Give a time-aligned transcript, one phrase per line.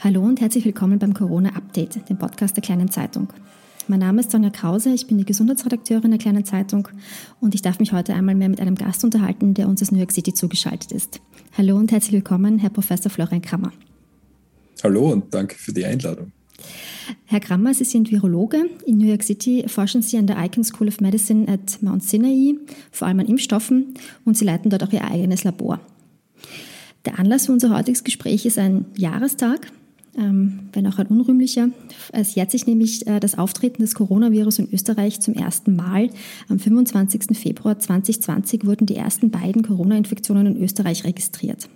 [0.00, 3.32] Hallo und herzlich willkommen beim Corona Update, dem Podcast der Kleinen Zeitung.
[3.88, 6.86] Mein Name ist Sonja Krause, ich bin die Gesundheitsredakteurin der Kleinen Zeitung
[7.40, 9.98] und ich darf mich heute einmal mehr mit einem Gast unterhalten, der uns aus New
[9.98, 11.20] York City zugeschaltet ist.
[11.56, 13.72] Hallo und herzlich willkommen, Herr Professor Florian Krammer.
[14.84, 16.30] Hallo und danke für die Einladung.
[17.24, 18.70] Herr Krammer, Sie sind Virologe.
[18.86, 22.54] In New York City forschen Sie an der Icahn School of Medicine at Mount Sinai,
[22.92, 23.94] vor allem an Impfstoffen,
[24.24, 25.80] und Sie leiten dort auch Ihr eigenes Labor.
[27.04, 29.72] Der Anlass für unser heutiges Gespräch ist ein Jahrestag,
[30.18, 31.70] wenn auch ein unrühmlicher.
[32.12, 36.10] Es jährt sich nämlich äh, das Auftreten des Coronavirus in Österreich zum ersten Mal.
[36.48, 37.36] Am 25.
[37.38, 41.68] Februar 2020 wurden die ersten beiden Corona-Infektionen in Österreich registriert.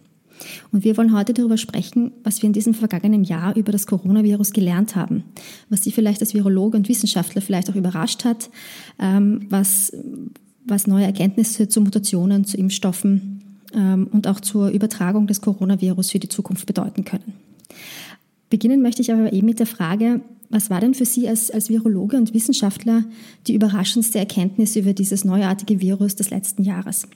[0.72, 4.52] Und wir wollen heute darüber sprechen, was wir in diesem vergangenen Jahr über das Coronavirus
[4.52, 5.24] gelernt haben,
[5.68, 8.50] was Sie vielleicht als Virologe und Wissenschaftler vielleicht auch überrascht hat,
[8.98, 9.92] ähm, was,
[10.66, 13.40] was neue Erkenntnisse zu Mutationen, zu Impfstoffen
[13.74, 17.34] ähm, und auch zur Übertragung des Coronavirus für die Zukunft bedeuten können.
[18.52, 21.70] Beginnen möchte ich aber eben mit der Frage, was war denn für Sie als, als
[21.70, 23.02] Virologe und Wissenschaftler
[23.46, 27.08] die überraschendste Erkenntnis über dieses neuartige Virus des letzten Jahres?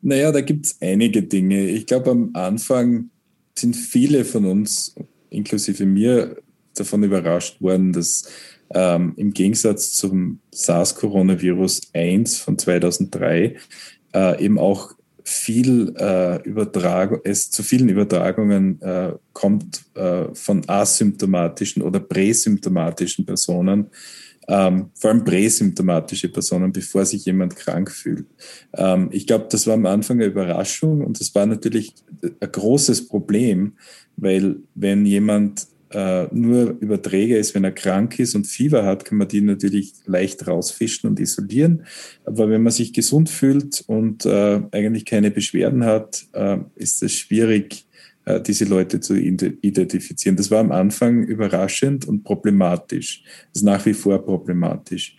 [0.00, 1.68] Naja, da gibt es einige Dinge.
[1.70, 3.10] Ich glaube, am Anfang
[3.58, 4.94] sind viele von uns,
[5.28, 6.36] inklusive mir,
[6.76, 8.30] davon überrascht worden, dass
[8.72, 13.56] ähm, im Gegensatz zum SARS-Coronavirus 1 von 2003
[14.14, 14.94] äh, eben auch
[15.30, 23.86] viel äh, Übertragung, es zu vielen Übertragungen äh, kommt äh, von asymptomatischen oder präsymptomatischen Personen,
[24.48, 28.26] ähm, vor allem präsymptomatische Personen, bevor sich jemand krank fühlt.
[28.74, 33.06] Ähm, ich glaube, das war am Anfang eine Überraschung und das war natürlich ein großes
[33.06, 33.74] Problem,
[34.16, 39.18] weil wenn jemand äh, nur Überträger ist, wenn er krank ist und Fieber hat, kann
[39.18, 41.84] man die natürlich leicht rausfischen und isolieren.
[42.24, 47.14] Aber wenn man sich gesund fühlt und äh, eigentlich keine Beschwerden hat, äh, ist es
[47.14, 47.86] schwierig,
[48.24, 50.36] äh, diese Leute zu identifizieren.
[50.36, 53.22] Das war am Anfang überraschend und problematisch.
[53.52, 55.16] Das ist nach wie vor problematisch.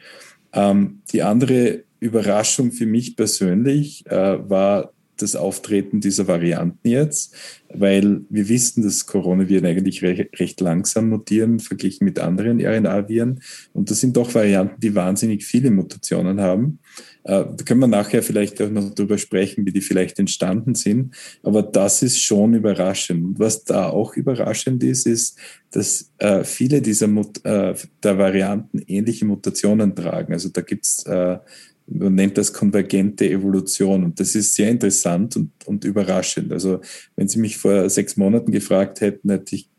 [0.53, 7.35] Ähm, die andere Überraschung für mich persönlich äh, war das Auftreten dieser Varianten jetzt,
[7.73, 13.41] weil wir wissen, dass Coronaviren eigentlich recht langsam mutieren verglichen mit anderen RNA-Viren.
[13.73, 16.79] Und das sind doch Varianten, die wahnsinnig viele Mutationen haben.
[17.23, 21.15] Äh, da können wir nachher vielleicht auch noch drüber sprechen, wie die vielleicht entstanden sind.
[21.43, 23.39] Aber das ist schon überraschend.
[23.39, 25.37] Was da auch überraschend ist, ist,
[25.71, 30.33] dass äh, viele dieser Mut äh, der Varianten ähnliche Mutationen tragen.
[30.33, 31.37] Also da gibt's äh,
[31.93, 34.03] man nennt das konvergente Evolution.
[34.03, 36.51] Und das ist sehr interessant und, und überraschend.
[36.51, 36.81] Also
[37.15, 39.69] wenn Sie mich vor sechs Monaten gefragt hätten, hätte ich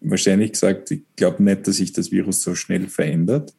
[0.00, 3.54] wahrscheinlich gesagt, ich glaube nicht, dass sich das Virus so schnell verändert.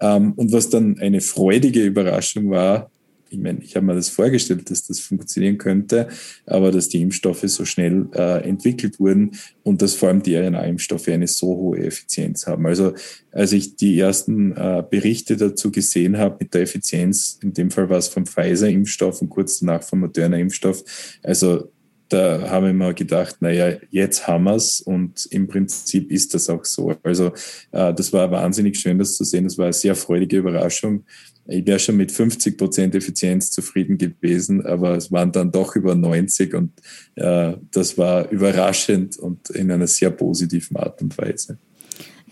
[0.00, 2.90] Ähm, und was dann eine freudige Überraschung war,
[3.30, 6.08] ich meine, ich habe mir das vorgestellt, dass das funktionieren könnte,
[6.46, 9.32] aber dass die Impfstoffe so schnell äh, entwickelt wurden
[9.62, 12.66] und dass vor allem die RNA-Impfstoffe eine so hohe Effizienz haben.
[12.66, 12.94] Also
[13.32, 17.90] als ich die ersten äh, Berichte dazu gesehen habe mit der Effizienz, in dem Fall
[17.90, 20.84] war es vom Pfizer-Impfstoff und kurz danach vom Moderna-Impfstoff,
[21.22, 21.70] also
[22.08, 26.48] da habe ich mir gedacht, naja, jetzt haben wir es und im Prinzip ist das
[26.48, 26.94] auch so.
[27.02, 27.32] Also
[27.72, 29.44] äh, das war wahnsinnig schön, das zu sehen.
[29.44, 31.04] Das war eine sehr freudige Überraschung
[31.48, 35.94] ich wäre schon mit 50 Prozent Effizienz zufrieden gewesen, aber es waren dann doch über
[35.94, 36.72] 90 und
[37.14, 41.58] äh, das war überraschend und in einer sehr positiven Art und Weise.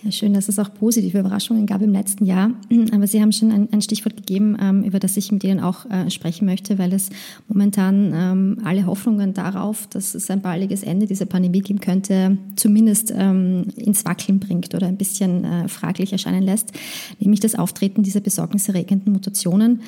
[0.05, 2.51] Ja, schön, dass es auch positive Überraschungen gab im letzten Jahr.
[2.93, 5.87] Aber Sie haben schon ein, ein Stichwort gegeben, ähm, über das ich mit Ihnen auch
[5.87, 7.09] äh, sprechen möchte, weil es
[7.49, 13.15] momentan ähm, alle Hoffnungen darauf, dass es ein baldiges Ende dieser Pandemie geben könnte, zumindest
[13.17, 16.73] ähm, ins Wackeln bringt oder ein bisschen äh, fraglich erscheinen lässt,
[17.19, 19.81] nämlich das Auftreten dieser besorgniserregenden Mutationen.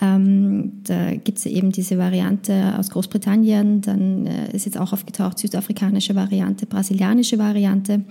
[0.00, 5.40] Ähm, da gibt es eben diese Variante aus Großbritannien, dann äh, ist jetzt auch aufgetaucht
[5.40, 8.04] südafrikanische Variante, brasilianische Variante.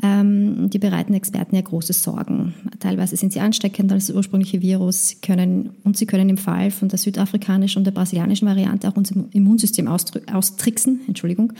[0.00, 2.54] Ähm, die bereiten Experten ja große Sorgen.
[2.78, 6.88] Teilweise sind sie ansteckender als das ursprüngliche Virus können, und sie können im Fall von
[6.88, 11.52] der südafrikanischen und der brasilianischen Variante auch unser Immunsystem austricksen Entschuldigung,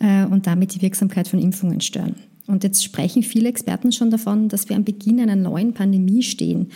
[0.00, 2.16] äh, und damit die Wirksamkeit von Impfungen stören.
[2.46, 6.68] Und jetzt sprechen viele Experten schon davon, dass wir am Beginn einer neuen Pandemie stehen.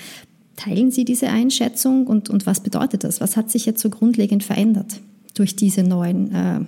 [0.56, 3.20] Teilen Sie diese Einschätzung und, und was bedeutet das?
[3.20, 5.00] Was hat sich jetzt so grundlegend verändert
[5.34, 6.60] durch diese neuen äh,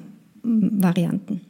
[0.42, 1.40] Varianten?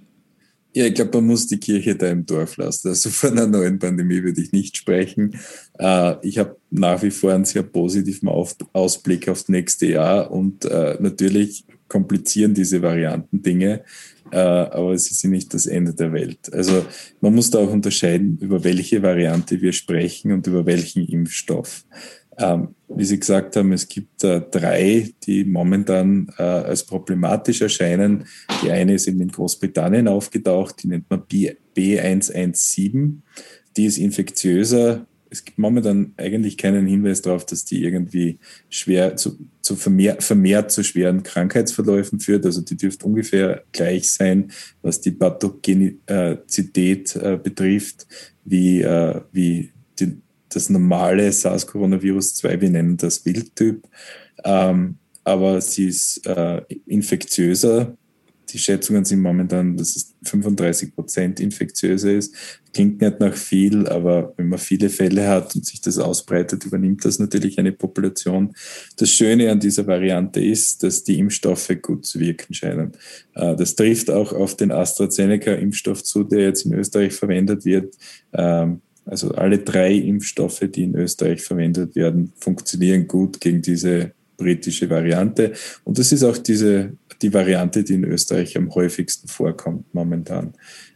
[0.72, 2.88] Ja, ich glaube, man muss die Kirche da im Dorf lassen.
[2.88, 5.36] Also von einer neuen Pandemie würde ich nicht sprechen.
[5.78, 10.96] Äh, ich habe nach wie vor einen sehr positiven Ausblick aufs nächste Jahr und äh,
[11.00, 13.82] natürlich komplizieren diese Varianten Dinge,
[14.30, 16.52] äh, aber sie sind nicht das Ende der Welt.
[16.52, 16.86] Also
[17.20, 21.84] man muss da auch unterscheiden, über welche Variante wir sprechen und über welchen Impfstoff.
[22.40, 28.24] Ähm, wie Sie gesagt haben, es gibt äh, drei, die momentan äh, als problematisch erscheinen.
[28.62, 33.18] Die eine ist eben in Großbritannien aufgetaucht, die nennt man B, B117.
[33.76, 35.06] Die ist infektiöser.
[35.32, 40.72] Es gibt momentan eigentlich keinen Hinweis darauf, dass die irgendwie schwer zu, zu vermehrt, vermehrt
[40.72, 42.44] zu schweren Krankheitsverläufen führt.
[42.46, 44.50] Also die dürfte ungefähr gleich sein,
[44.82, 48.08] was die Pathogenizität äh, betrifft,
[48.44, 49.70] wie, äh, wie
[50.50, 53.86] das normale SARS-Coronavirus-2, wir nennen das Wildtyp.
[54.44, 57.96] Ähm, aber sie ist äh, infektiöser.
[58.52, 62.34] Die Schätzungen sind momentan, dass es 35 Prozent infektiöser ist.
[62.72, 67.04] Klingt nicht nach viel, aber wenn man viele Fälle hat und sich das ausbreitet, übernimmt
[67.04, 68.52] das natürlich eine Population.
[68.96, 72.92] Das Schöne an dieser Variante ist, dass die Impfstoffe gut zu wirken scheinen.
[73.34, 77.94] Äh, das trifft auch auf den AstraZeneca-Impfstoff zu, der jetzt in Österreich verwendet wird.
[78.32, 84.88] Ähm, also alle drei Impfstoffe, die in Österreich verwendet werden, funktionieren gut gegen diese britische
[84.88, 85.52] Variante.
[85.84, 90.54] Und das ist auch diese, die Variante, die in Österreich am häufigsten vorkommt momentan.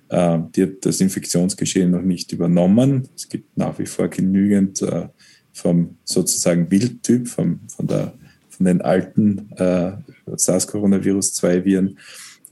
[0.08, 3.08] Äh, die hat das Infektionsgeschehen noch nicht übernommen.
[3.16, 5.08] Es gibt nach wie vor genügend äh,
[5.52, 8.14] vom sozusagen Wildtyp, vom, von, der,
[8.48, 9.92] von den alten äh,
[10.26, 11.98] SARS-Coronavirus-2-Viren.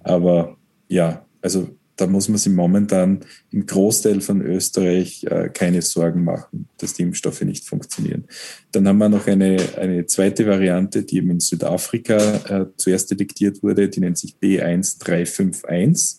[0.02, 0.56] Aber
[0.88, 6.68] ja, also da muss man sich momentan im Großteil von Österreich äh, keine Sorgen machen,
[6.78, 8.24] dass die Impfstoffe nicht funktionieren.
[8.72, 12.16] Dann haben wir noch eine, eine zweite Variante, die eben in Südafrika
[12.48, 16.18] äh, zuerst detektiert wurde, die nennt sich B1351.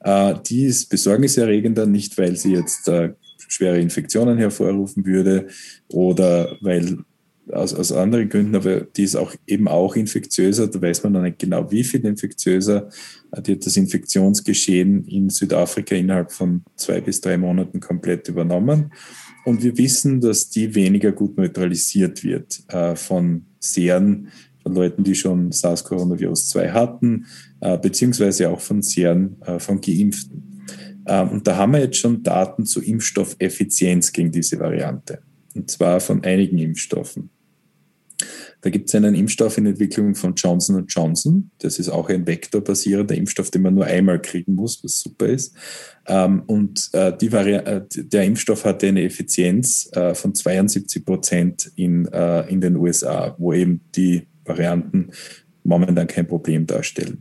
[0.00, 3.14] Äh, die ist besorgniserregender, nicht weil sie jetzt äh,
[3.48, 5.48] schwere Infektionen hervorrufen würde
[5.88, 6.98] oder weil
[7.52, 10.68] aus, aus anderen Gründen, aber die ist auch eben auch infektiöser.
[10.68, 12.88] Da weiß man noch nicht genau, wie viel infektiöser.
[13.46, 18.92] Die hat das Infektionsgeschehen in Südafrika innerhalb von zwei bis drei Monaten komplett übernommen.
[19.44, 24.28] Und wir wissen, dass die weniger gut neutralisiert wird äh, von Seren,
[24.62, 27.26] von Leuten, die schon SARS-Coronavirus-2 hatten,
[27.60, 30.64] äh, beziehungsweise auch von Seren äh, von Geimpften.
[31.06, 35.20] Ähm, und da haben wir jetzt schon Daten zur Impfstoffeffizienz gegen diese Variante.
[35.54, 37.30] Und zwar von einigen Impfstoffen.
[38.60, 41.50] Da gibt es einen Impfstoff in Entwicklung von Johnson Johnson.
[41.58, 45.54] Das ist auch ein vektorbasierender Impfstoff, den man nur einmal kriegen muss, was super ist.
[46.06, 52.60] Ähm, und äh, äh, der Impfstoff hatte eine Effizienz äh, von 72 Prozent in, in
[52.60, 55.10] den USA, wo eben die Varianten
[55.62, 57.20] momentan kein Problem darstellen.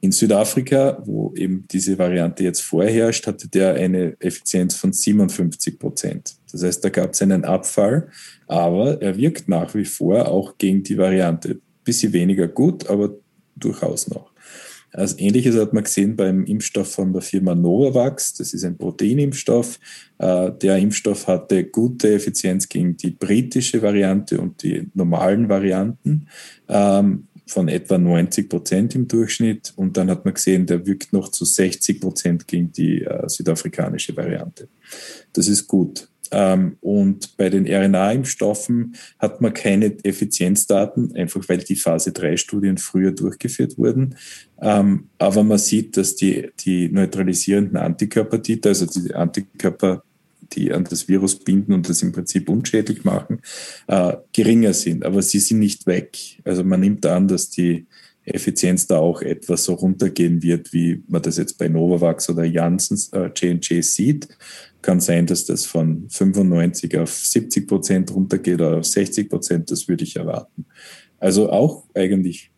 [0.00, 6.37] In Südafrika, wo eben diese Variante jetzt vorherrscht, hatte der eine Effizienz von 57 Prozent.
[6.52, 8.08] Das heißt, da gab es einen Abfall,
[8.46, 11.60] aber er wirkt nach wie vor auch gegen die Variante.
[11.84, 13.14] Bisschen weniger gut, aber
[13.56, 14.32] durchaus noch.
[14.92, 18.34] Also Ähnliches hat man gesehen beim Impfstoff von der Firma Novavax.
[18.34, 19.78] Das ist ein Proteinimpfstoff.
[20.18, 26.28] Äh, der Impfstoff hatte gute Effizienz gegen die britische Variante und die normalen Varianten.
[26.68, 29.72] Ähm, von etwa 90 Prozent im Durchschnitt.
[29.76, 34.16] Und dann hat man gesehen, der wirkt noch zu 60 Prozent gegen die äh, südafrikanische
[34.16, 34.68] Variante.
[35.32, 36.08] Das ist gut.
[36.30, 43.12] Ähm, und bei den RNA-Impfstoffen hat man keine Effizienzdaten, einfach weil die Phase 3-Studien früher
[43.12, 44.16] durchgeführt wurden.
[44.60, 50.02] Ähm, aber man sieht, dass die, die neutralisierenden Antikörpertiter, also die Antikörper,
[50.52, 53.40] die an das Virus binden und das im Prinzip unschädlich machen,
[53.86, 55.04] äh, geringer sind.
[55.04, 56.16] Aber sie sind nicht weg.
[56.44, 57.86] Also man nimmt an, dass die
[58.24, 62.98] Effizienz da auch etwas so runtergehen wird, wie man das jetzt bei Novavax oder Janssen
[63.12, 64.28] äh, J&J sieht.
[64.80, 69.70] Kann sein, dass das von 95 auf 70 Prozent runtergeht oder auf 60 Prozent.
[69.70, 70.66] Das würde ich erwarten.
[71.18, 72.50] Also auch eigentlich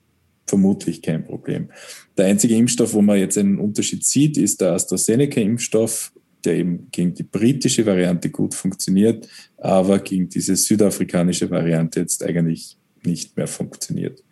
[0.47, 1.71] vermutlich kein Problem.
[2.19, 6.13] Der einzige Impfstoff, wo man jetzt einen Unterschied sieht, ist der AstraZeneca-Impfstoff
[6.45, 12.77] der eben gegen die britische Variante gut funktioniert, aber gegen diese südafrikanische Variante jetzt eigentlich
[13.05, 14.23] nicht mehr funktioniert.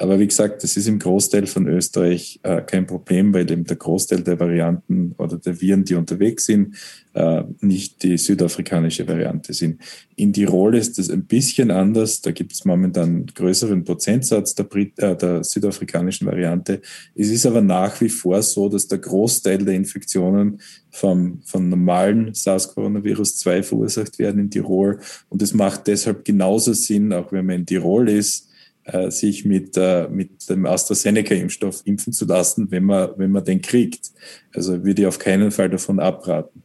[0.00, 3.76] Aber wie gesagt, das ist im Großteil von Österreich äh, kein Problem, weil eben der
[3.76, 6.76] Großteil der Varianten oder der Viren, die unterwegs sind,
[7.14, 9.80] äh, nicht die südafrikanische Variante sind.
[10.14, 12.20] In Tirol ist das ein bisschen anders.
[12.20, 16.80] Da gibt es momentan einen größeren Prozentsatz der, Brit äh, der südafrikanischen Variante.
[17.16, 22.34] Es ist aber nach wie vor so, dass der Großteil der Infektionen vom, vom normalen
[22.34, 25.00] SARS-Coronavirus 2 verursacht werden in Tirol.
[25.28, 28.47] Und es macht deshalb genauso Sinn, auch wenn man in Tirol ist,
[28.88, 33.60] äh, sich mit, äh, mit dem AstraZeneca-Impfstoff impfen zu lassen, wenn man, wenn man den
[33.60, 34.12] kriegt.
[34.54, 36.62] Also würde ich auf keinen Fall davon abraten.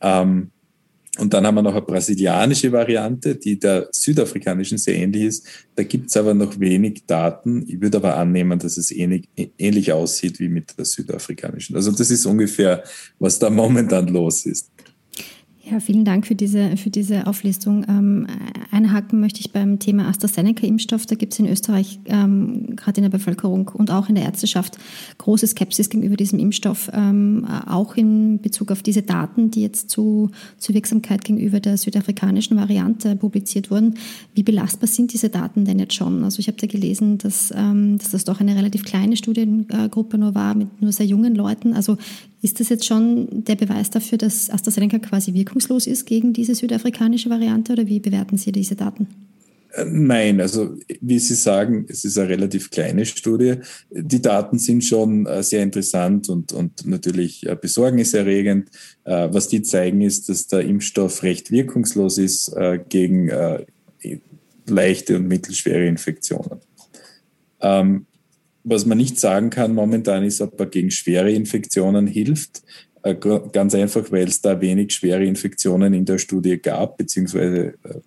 [0.00, 0.50] Ähm,
[1.18, 5.46] und dann haben wir noch eine brasilianische Variante, die der südafrikanischen sehr ähnlich ist.
[5.74, 7.64] Da gibt es aber noch wenig Daten.
[7.66, 11.74] Ich würde aber annehmen, dass es ähnlich, ähnlich aussieht wie mit der südafrikanischen.
[11.74, 12.84] Also das ist ungefähr,
[13.18, 14.70] was da momentan los ist.
[15.70, 17.84] Ja, vielen Dank für diese, für diese Auflistung.
[17.88, 18.26] Ähm,
[18.70, 21.04] einhaken möchte ich beim Thema AstraZeneca-Impfstoff.
[21.04, 24.78] Da gibt es in Österreich, ähm, gerade in der Bevölkerung und auch in der Ärzteschaft,
[25.18, 30.30] große Skepsis gegenüber diesem Impfstoff, ähm, auch in Bezug auf diese Daten, die jetzt zu,
[30.56, 33.96] zur Wirksamkeit gegenüber der südafrikanischen Variante publiziert wurden.
[34.34, 36.24] Wie belastbar sind diese Daten denn jetzt schon?
[36.24, 40.34] Also ich habe da gelesen, dass, ähm, dass das doch eine relativ kleine Studiengruppe nur
[40.34, 41.74] war, mit nur sehr jungen Leuten.
[41.74, 41.98] Also
[42.42, 47.30] ist das jetzt schon der Beweis dafür, dass AstraZeneca quasi wirkungslos ist gegen diese südafrikanische
[47.30, 49.08] Variante oder wie bewerten Sie diese Daten?
[49.72, 53.56] Äh, nein, also wie Sie sagen, es ist eine relativ kleine Studie.
[53.90, 58.70] Die Daten sind schon äh, sehr interessant und, und natürlich äh, besorgniserregend.
[59.04, 62.54] Was die zeigen, ist, dass der Impfstoff recht wirkungslos ist
[62.90, 63.30] gegen
[64.66, 66.60] leichte und mittelschwere Infektionen.
[67.62, 68.04] Ähm,
[68.68, 72.62] was man nicht sagen kann momentan ist, ob er gegen schwere Infektionen hilft.
[73.02, 73.14] Äh,
[73.52, 78.00] ganz einfach, weil es da wenig schwere Infektionen in der Studie gab, beziehungsweise äh,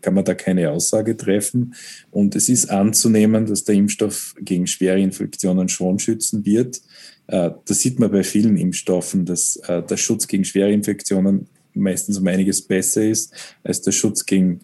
[0.00, 1.74] kann man da keine Aussage treffen.
[2.10, 6.80] Und es ist anzunehmen, dass der Impfstoff gegen schwere Infektionen schon schützen wird.
[7.26, 12.26] Äh, das sieht man bei vielen Impfstoffen, dass der Schutz gegen schwere Infektionen meistens um
[12.26, 14.60] einiges besser ist als der Schutz gegen,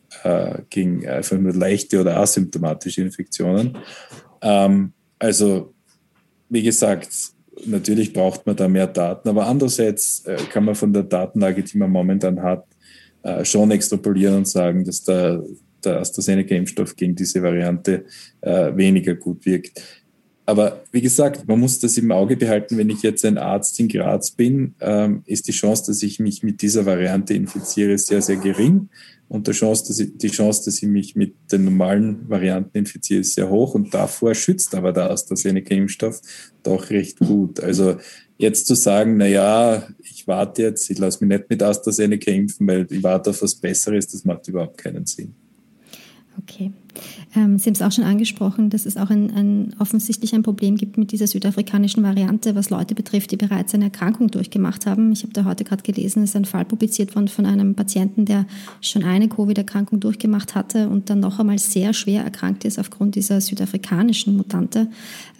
[0.71, 3.79] gegen einfach nur leichte oder asymptomatische Infektionen.
[4.43, 5.75] Ähm, also,
[6.49, 7.09] wie gesagt,
[7.65, 11.79] natürlich braucht man da mehr Daten, aber andererseits äh, kann man von der Datenlage, die
[11.79, 12.67] man momentan hat,
[13.23, 15.43] äh, schon extrapolieren und sagen, dass der,
[15.85, 18.05] der AstraZeneca-Impfstoff gegen diese Variante
[18.41, 19.83] äh, weniger gut wirkt.
[20.49, 22.79] Aber wie gesagt, man muss das im Auge behalten.
[22.79, 26.45] Wenn ich jetzt ein Arzt in Graz bin, ähm, ist die Chance, dass ich mich
[26.45, 28.89] mit dieser Variante infiziere, sehr, sehr gering.
[29.29, 33.23] Und die Chance, dass ich, die Chance, dass ich mich mit den normalen Varianten infiziere,
[33.23, 33.75] ist sehr hoch.
[33.75, 36.21] Und davor schützt aber der AstraZeneca-Impfstoff
[36.63, 37.59] doch recht gut.
[37.59, 37.97] Also
[38.39, 42.69] jetzt zu sagen, na ja, ich warte jetzt, ich lasse mich nicht mit AstraZeneca impfen,
[42.69, 45.35] weil ich warte auf was Besseres, das macht überhaupt keinen Sinn.
[46.39, 46.73] Okay.
[47.35, 50.77] Ähm, Sie haben es auch schon angesprochen, dass es auch ein, ein, offensichtlich ein Problem
[50.77, 55.13] gibt mit dieser südafrikanischen Variante, was Leute betrifft, die bereits eine Erkrankung durchgemacht haben.
[55.13, 58.25] Ich habe da heute gerade gelesen, es ist ein Fall publiziert worden von einem Patienten,
[58.25, 58.47] der
[58.81, 63.41] schon eine Covid-Erkrankung durchgemacht hatte und dann noch einmal sehr schwer erkrankt ist aufgrund dieser
[63.41, 64.89] südafrikanischen Mutante.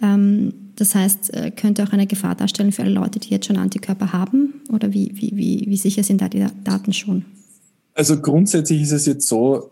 [0.01, 3.57] Ähm, das heißt, äh, könnte auch eine Gefahr darstellen für alle Leute, die jetzt schon
[3.57, 4.61] Antikörper haben?
[4.71, 7.25] Oder wie, wie, wie, wie sicher sind da die Daten schon?
[7.95, 9.71] Also grundsätzlich ist es jetzt so,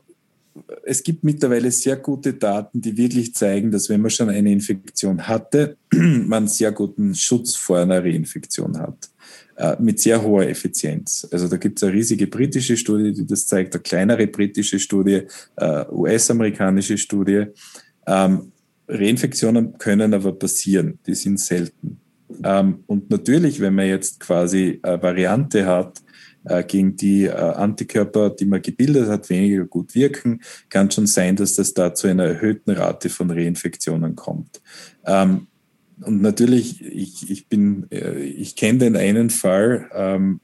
[0.83, 5.27] es gibt mittlerweile sehr gute Daten, die wirklich zeigen, dass wenn man schon eine Infektion
[5.27, 9.09] hatte, man sehr guten Schutz vor einer Reinfektion hat.
[9.57, 11.25] Äh, mit sehr hoher Effizienz.
[11.31, 15.21] Also da gibt es eine riesige britische Studie, die das zeigt, eine kleinere britische Studie,
[15.55, 17.45] äh, US-amerikanische Studie.
[18.05, 18.51] Ähm,
[18.87, 22.01] Reinfektionen können aber passieren, die sind selten.
[22.43, 26.01] Ähm, und natürlich, wenn man jetzt quasi eine Variante hat,
[26.67, 31.55] gegen die äh, Antikörper, die man gebildet hat, weniger gut wirken, kann schon sein, dass
[31.55, 34.61] das da zu einer erhöhten Rate von Reinfektionen kommt.
[35.05, 35.47] Ähm,
[36.01, 40.41] und natürlich, ich, ich äh, ich kenne den einen Fall, ähm,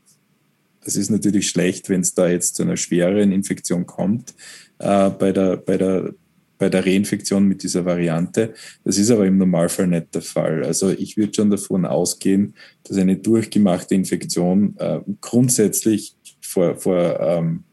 [0.83, 4.33] das ist natürlich schlecht, wenn es da jetzt zu einer schweren Infektion kommt
[4.79, 6.15] bei der, bei der
[6.61, 8.53] bei der Reinfektion mit dieser Variante.
[8.83, 10.63] Das ist aber im Normalfall nicht der Fall.
[10.63, 12.53] Also ich würde schon davon ausgehen,
[12.83, 17.63] dass eine durchgemachte Infektion äh, grundsätzlich vor, vor ähm,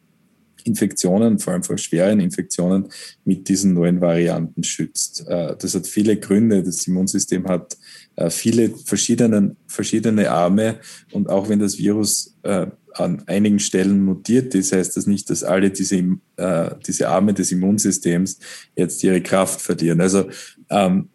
[0.64, 2.88] Infektionen, vor allem vor schweren Infektionen
[3.26, 5.28] mit diesen neuen Varianten schützt.
[5.28, 6.62] Äh, das hat viele Gründe.
[6.62, 7.76] Das Immunsystem hat
[8.16, 10.80] äh, viele verschiedene, verschiedene Arme
[11.12, 12.68] und auch wenn das Virus äh,
[13.00, 15.96] an einigen Stellen mutiert ist, heißt das nicht, dass alle diese,
[16.36, 18.38] äh, diese Arme des Immunsystems
[18.76, 20.00] jetzt ihre Kraft verlieren.
[20.00, 20.28] Also
[20.70, 21.08] ähm,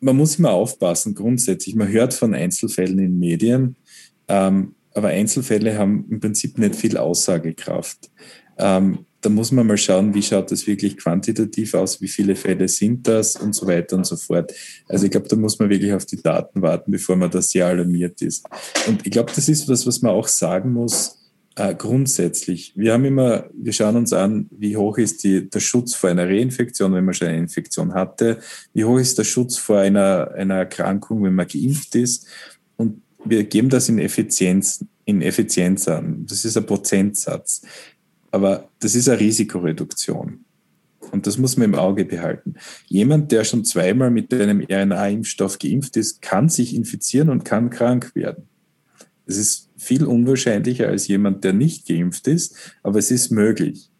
[0.00, 1.74] man muss immer aufpassen, grundsätzlich.
[1.74, 3.76] Man hört von Einzelfällen in Medien,
[4.28, 8.10] ähm, aber Einzelfälle haben im Prinzip nicht viel Aussagekraft.
[8.58, 12.68] Ähm, da muss man mal schauen, wie schaut das wirklich quantitativ aus, wie viele Fälle
[12.68, 14.52] sind das und so weiter und so fort.
[14.88, 17.66] Also ich glaube, da muss man wirklich auf die Daten warten, bevor man da sehr
[17.66, 18.44] alarmiert ist.
[18.88, 21.18] Und ich glaube, das ist was, was man auch sagen muss,
[21.54, 22.72] äh, grundsätzlich.
[22.76, 26.26] Wir haben immer, wir schauen uns an, wie hoch ist die, der Schutz vor einer
[26.26, 28.38] Reinfektion, wenn man schon eine Infektion hatte,
[28.74, 32.26] wie hoch ist der Schutz vor einer, einer Erkrankung, wenn man geimpft ist.
[32.76, 36.26] Und wir geben das in Effizienz, in Effizienz an.
[36.26, 37.62] Das ist ein Prozentsatz.
[38.32, 40.44] Aber das ist eine Risikoreduktion.
[41.12, 42.54] Und das muss man im Auge behalten.
[42.86, 48.12] Jemand, der schon zweimal mit einem RNA-Impfstoff geimpft ist, kann sich infizieren und kann krank
[48.14, 48.48] werden.
[49.26, 53.90] Es ist viel unwahrscheinlicher als jemand, der nicht geimpft ist, aber es ist möglich.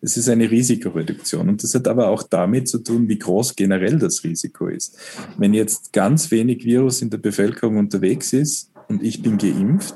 [0.00, 3.98] Es ist eine Risikoreduktion und das hat aber auch damit zu tun, wie groß generell
[3.98, 4.98] das Risiko ist.
[5.38, 9.94] Wenn jetzt ganz wenig Virus in der Bevölkerung unterwegs ist, und ich bin geimpft,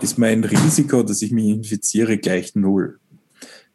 [0.00, 3.00] ist mein Risiko, dass ich mich infiziere, gleich null.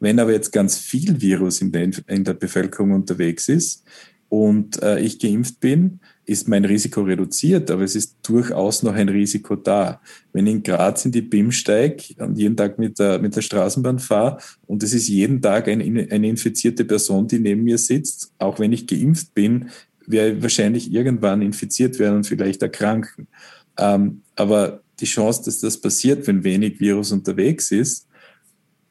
[0.03, 3.86] Wenn aber jetzt ganz viel Virus in der, in der Bevölkerung unterwegs ist
[4.27, 9.07] und äh, ich geimpft bin, ist mein Risiko reduziert, aber es ist durchaus noch ein
[9.07, 10.01] Risiko da.
[10.33, 13.41] Wenn ich in Graz in die BIM steige und jeden Tag mit der, mit der
[13.41, 18.33] Straßenbahn fahre und es ist jeden Tag eine, eine infizierte Person, die neben mir sitzt,
[18.39, 19.69] auch wenn ich geimpft bin,
[20.05, 23.29] werde ich wahrscheinlich irgendwann infiziert werden und vielleicht erkranken.
[23.77, 28.10] Ähm, aber die Chance, dass das passiert, wenn wenig Virus unterwegs ist,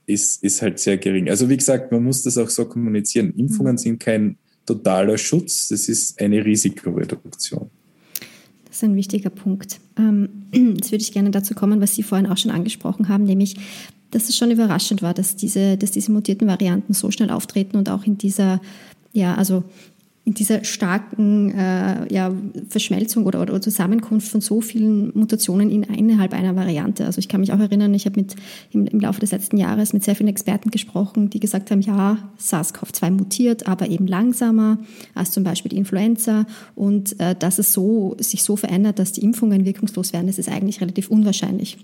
[0.07, 1.29] ist, ist halt sehr gering.
[1.29, 3.33] Also wie gesagt, man muss das auch so kommunizieren.
[3.37, 3.79] Impfungen mhm.
[3.79, 7.71] sind kein totaler Schutz, das ist eine Risikoreduktion.
[8.65, 9.81] Das ist ein wichtiger Punkt.
[9.99, 10.29] Ähm,
[10.77, 13.57] jetzt würde ich gerne dazu kommen, was Sie vorhin auch schon angesprochen haben, nämlich,
[14.11, 17.89] dass es schon überraschend war, dass diese, dass diese mutierten Varianten so schnell auftreten und
[17.89, 18.61] auch in dieser,
[19.13, 19.65] ja, also
[20.25, 22.33] in dieser starken äh, ja,
[22.69, 27.05] Verschmelzung oder, oder, Zusammenkunft von so vielen Mutationen in innerhalb einer Variante.
[27.07, 28.37] Also ich kann mich auch erinnern, ich habe mit
[28.71, 32.19] im, im, Laufe des letzten Jahres mit sehr vielen Experten gesprochen, die gesagt haben, ja,
[32.39, 34.79] SARS-CoV-2 mutiert, aber eben langsamer
[35.17, 39.25] als zum Beispiel die Influenza und äh, dass es so, sich so verändert, dass die
[39.25, 41.79] Impfungen wirkungslos werden, das ist eigentlich relativ unwahrscheinlich.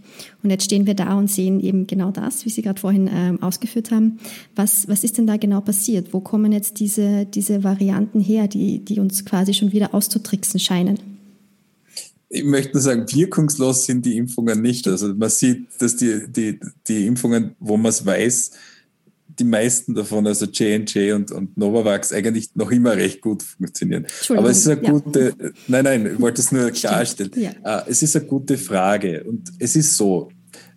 [0.45, 3.37] Und jetzt stehen wir da und sehen eben genau das, wie Sie gerade vorhin äh,
[3.40, 4.18] ausgeführt haben.
[4.54, 6.12] Was, was ist denn da genau passiert?
[6.12, 10.99] Wo kommen jetzt diese, diese Varianten her, die, die uns quasi schon wieder auszutricksen scheinen.
[12.30, 14.87] Ich möchte nur sagen, wirkungslos sind die Impfungen nicht.
[14.87, 18.50] Also man sieht, dass die, die, die Impfungen, wo man es weiß,
[19.38, 24.06] die meisten davon, also J&J und, und Novavax, eigentlich noch immer recht gut funktionieren.
[24.30, 25.50] Aber es ist eine gute, ja.
[25.68, 27.30] nein, nein, ich wollte es nur klarstellen.
[27.37, 27.52] Ja.
[27.62, 30.28] Ah, es ist eine gute Frage und es ist so,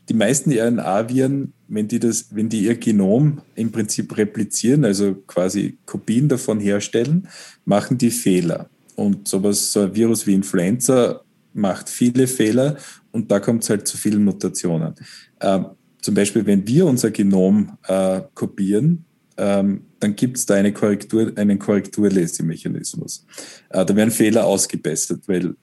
[0.09, 5.77] die meisten RNA-Viren, wenn die, das, wenn die ihr Genom im Prinzip replizieren, also quasi
[5.85, 7.29] Kopien davon herstellen,
[7.63, 8.69] machen die Fehler.
[8.95, 11.21] Und sowas, so ein Virus wie Influenza
[11.53, 12.75] macht viele Fehler
[13.11, 14.95] und da kommt es halt zu vielen Mutationen.
[15.39, 15.67] Ähm,
[16.01, 19.05] zum Beispiel, wenn wir unser Genom äh, kopieren,
[19.37, 23.25] ähm, dann gibt es da eine Korrektur, einen Korrekturlesemechanismus.
[23.69, 25.55] Äh, da werden Fehler ausgebessert, weil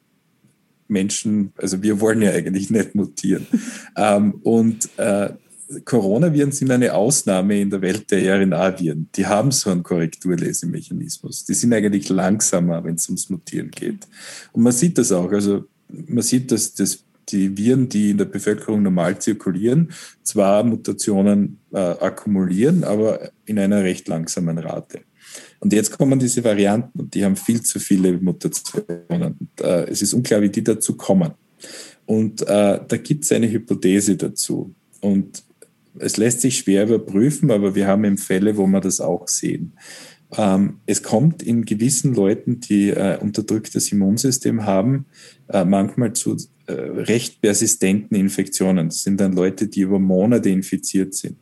[0.86, 3.46] Menschen, also wir wollen ja eigentlich nicht mutieren.
[3.96, 5.30] ähm, und äh,
[5.84, 9.10] Coronaviren sind eine Ausnahme in der Welt der RNA-Viren.
[9.14, 11.44] Die haben so einen Korrekturlesemechanismus.
[11.44, 14.06] Die sind eigentlich langsamer, wenn es ums Mutieren geht.
[14.52, 15.30] Und man sieht das auch.
[15.30, 21.58] Also man sieht, dass das, die Viren, die in der Bevölkerung normal zirkulieren, zwar Mutationen
[21.72, 25.00] äh, akkumulieren, aber in einer recht langsamen Rate.
[25.60, 29.36] Und jetzt kommen diese Varianten und die haben viel zu viele Mutationen.
[29.38, 31.32] Und, äh, es ist unklar, wie die dazu kommen.
[32.06, 34.74] Und äh, da gibt es eine Hypothese dazu.
[35.00, 35.42] Und
[35.98, 39.72] es lässt sich schwer überprüfen, aber wir haben eben Fälle, wo wir das auch sehen.
[40.36, 45.06] Ähm, es kommt in gewissen Leuten, die äh, unterdrücktes Immunsystem haben,
[45.48, 48.88] äh, manchmal zu äh, recht persistenten Infektionen.
[48.88, 51.38] Das sind dann Leute, die über Monate infiziert sind.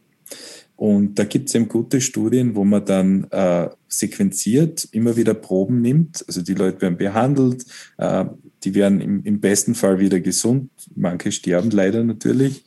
[0.76, 5.80] Und da gibt es eben gute Studien, wo man dann äh, sequenziert, immer wieder Proben
[5.80, 6.22] nimmt.
[6.28, 7.64] Also die Leute werden behandelt,
[7.96, 8.26] äh,
[8.62, 10.70] die werden im, im, besten Fall wieder gesund.
[10.94, 12.64] Manche sterben leider natürlich.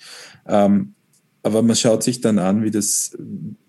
[0.48, 0.96] Ähm,
[1.50, 3.18] aber man schaut sich dann an, wie, das,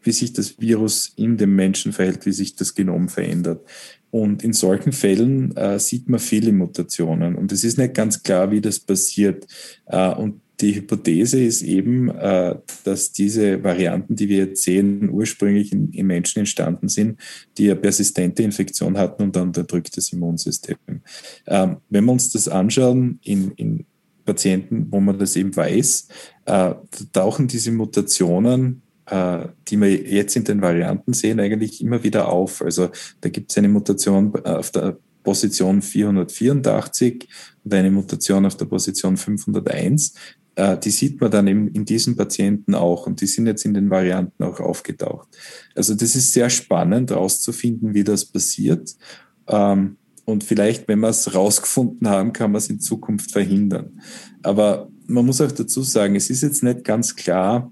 [0.02, 3.66] wie sich das Virus in dem Menschen verhält, wie sich das Genom verändert.
[4.10, 7.36] Und in solchen Fällen äh, sieht man viele Mutationen.
[7.36, 9.46] Und es ist nicht ganz klar, wie das passiert.
[9.86, 15.72] Äh, und die Hypothese ist eben, äh, dass diese Varianten, die wir jetzt sehen, ursprünglich
[15.72, 17.18] in, in Menschen entstanden sind,
[17.56, 20.76] die eine persistente Infektion hatten und ein unterdrücktes Immunsystem.
[21.46, 23.86] Ähm, wenn wir uns das anschauen in, in
[24.24, 26.08] Patienten, wo man das eben weiß,
[26.46, 26.74] äh,
[27.12, 32.62] tauchen diese Mutationen äh, die wir jetzt in den Varianten sehen, eigentlich immer wieder auf.
[32.62, 37.28] Also da gibt es eine Mutation auf der Position 484
[37.64, 40.14] und eine Mutation auf der Position 501.
[40.54, 43.74] Äh, die sieht man dann in, in diesen Patienten auch und die sind jetzt in
[43.74, 45.28] den Varianten auch aufgetaucht.
[45.74, 48.96] Also das ist sehr spannend herauszufinden, wie das passiert.
[49.48, 49.96] Ähm,
[50.30, 54.00] und vielleicht, wenn wir es rausgefunden haben, kann man es in Zukunft verhindern.
[54.42, 57.70] Aber man muss auch dazu sagen, es ist jetzt nicht ganz klar,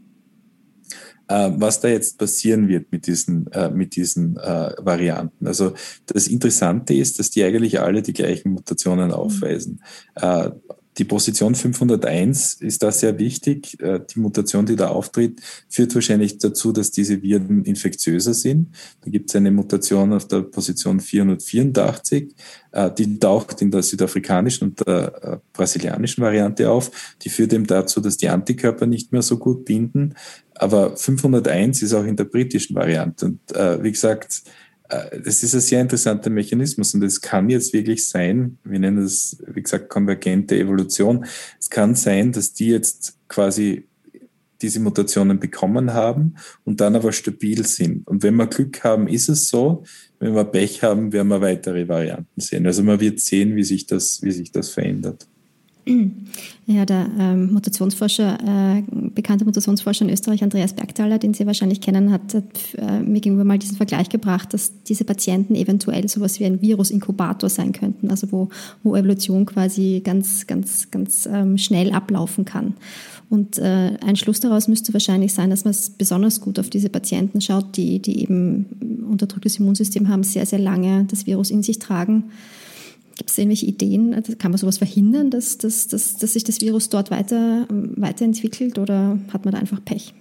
[1.29, 5.47] äh, was da jetzt passieren wird mit diesen, äh, mit diesen äh, Varianten.
[5.47, 5.75] Also
[6.07, 9.83] das Interessante ist, dass die eigentlich alle die gleichen Mutationen aufweisen.
[10.99, 13.81] Die Position 501 ist da sehr wichtig.
[13.81, 18.75] Äh, die Mutation, die da auftritt, führt wahrscheinlich dazu, dass diese Viren infektiöser sind.
[19.03, 22.35] Da gibt es eine Mutation auf der Position 484,
[22.73, 26.91] äh, die taucht in der südafrikanischen und der äh, brasilianischen Variante auf.
[27.23, 30.15] Die führt eben dazu, dass die Antikörper nicht mehr so gut binden.
[30.55, 33.27] Aber 501 ist auch in der britischen Variante.
[33.27, 34.43] Und wie gesagt,
[34.89, 39.03] äh, das ist ein sehr interessanter Mechanismus und es kann jetzt wirklich sein, wir nennen
[39.03, 41.25] das, wie gesagt, konvergente Evolution.
[41.59, 43.85] Es kann sein, dass die jetzt quasi
[44.61, 48.07] diese Mutationen bekommen haben und dann aber stabil sind.
[48.09, 49.85] Und wenn wir Glück haben, ist es so.
[50.19, 52.67] Wenn wir Pech haben, werden wir weitere Varianten sehen.
[52.67, 55.29] Also man wird sehen, wie sich das, wie sich das verändert.
[56.71, 58.83] Ja, der ähm, Mutationsforscher, äh,
[59.15, 63.59] bekannte Mutationsforscher in Österreich, Andreas Bergthaler, den Sie wahrscheinlich kennen, hat, äh, mir gegenüber mal
[63.59, 68.51] diesen Vergleich gebracht, dass diese Patienten eventuell sowas wie ein Virusinkubator sein könnten, also wo,
[68.83, 72.75] wo Evolution quasi ganz, ganz, ganz ähm, schnell ablaufen kann.
[73.31, 77.41] Und äh, ein Schluss daraus müsste wahrscheinlich sein, dass man besonders gut auf diese Patienten
[77.41, 78.67] schaut, die, die eben
[79.09, 82.25] unterdrücktes Immunsystem haben, sehr, sehr lange das Virus in sich tragen
[83.19, 84.15] Gibt es irgendwelche Ideen?
[84.15, 88.79] Also kann man sowas verhindern, dass, dass, dass, dass sich das Virus dort weiter, weiterentwickelt
[88.79, 90.15] oder hat man da einfach Pech?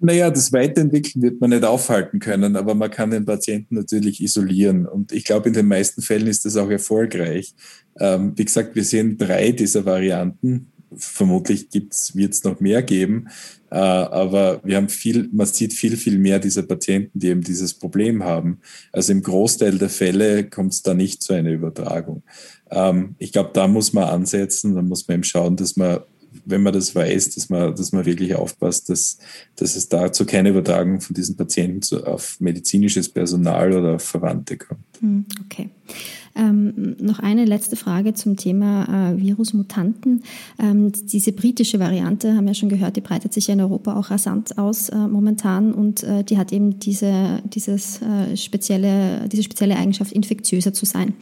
[0.00, 4.86] Naja, das Weiterentwickeln wird man nicht aufhalten können, aber man kann den Patienten natürlich isolieren.
[4.86, 7.54] Und ich glaube, in den meisten Fällen ist das auch erfolgreich.
[8.00, 13.28] Ähm, wie gesagt, wir sehen drei dieser Varianten vermutlich wird es noch mehr geben,
[13.70, 17.74] äh, aber wir haben viel, man sieht viel, viel mehr dieser Patienten, die eben dieses
[17.74, 18.60] Problem haben.
[18.92, 22.22] Also im Großteil der Fälle kommt es da nicht zu einer Übertragung.
[22.70, 26.00] Ähm, ich glaube, da muss man ansetzen, da muss man eben schauen, dass man
[26.44, 29.18] wenn man das weiß, dass man, dass man wirklich aufpasst, dass,
[29.56, 34.80] dass es dazu keine Übertragung von diesen Patienten auf medizinisches Personal oder auf Verwandte kommt.
[35.00, 35.70] Hm, okay.
[36.36, 40.22] Ähm, noch eine letzte Frage zum Thema äh, Virusmutanten.
[40.58, 44.10] Ähm, diese britische Variante, haben wir schon gehört, die breitet sich ja in Europa auch
[44.10, 49.76] rasant aus äh, momentan und äh, die hat eben diese, dieses, äh, spezielle, diese spezielle
[49.76, 51.14] Eigenschaft, infektiöser zu sein.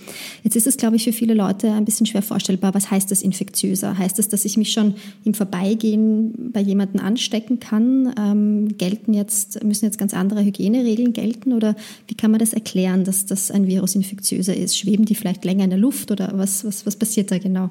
[0.43, 2.75] Jetzt ist es, glaube ich, für viele Leute ein bisschen schwer vorstellbar.
[2.75, 3.99] Was heißt das infektiöser?
[3.99, 4.95] Heißt das, dass ich mich schon
[5.25, 8.15] im Vorbeigehen bei jemandem anstecken kann?
[8.19, 11.77] Ähm, gelten jetzt, müssen jetzt ganz andere Hygieneregeln gelten oder
[12.09, 14.79] wie kann man das erklären, dass das ein Virus infektiöser ist?
[14.79, 17.71] Schweben schweben die vielleicht länger in der Luft oder was, was, was passiert da genau?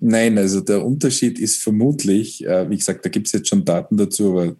[0.00, 3.96] Nein, also der Unterschied ist vermutlich, äh, wie gesagt, da gibt es jetzt schon Daten
[3.96, 4.56] dazu, aber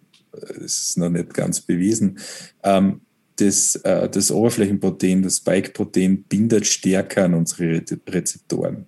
[0.63, 2.19] es ist noch nicht ganz bewiesen.
[2.63, 3.01] Ähm,
[3.37, 8.85] das, äh, das Oberflächenprotein, das Spike-Protein, bindet stärker an unsere Rezeptoren.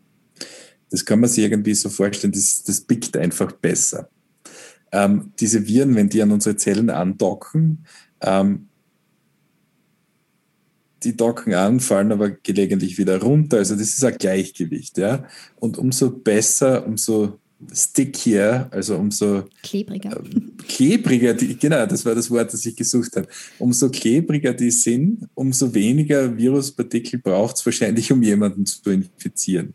[0.89, 4.09] Das kann man sich irgendwie so vorstellen, das, das pickt einfach besser.
[4.91, 7.85] Ähm, diese Viren, wenn die an unsere Zellen andocken,
[8.19, 8.67] ähm,
[11.03, 13.57] die docken an, fallen aber gelegentlich wieder runter.
[13.57, 15.25] Also das ist ein Gleichgewicht, ja.
[15.59, 17.39] Und umso besser, umso
[17.73, 20.11] stickier, also umso klebriger.
[20.11, 23.27] Äh, klebriger, die, genau, das war das Wort, das ich gesucht habe.
[23.59, 29.73] Umso klebriger die sind, umso weniger Viruspartikel braucht es wahrscheinlich, um jemanden zu infizieren.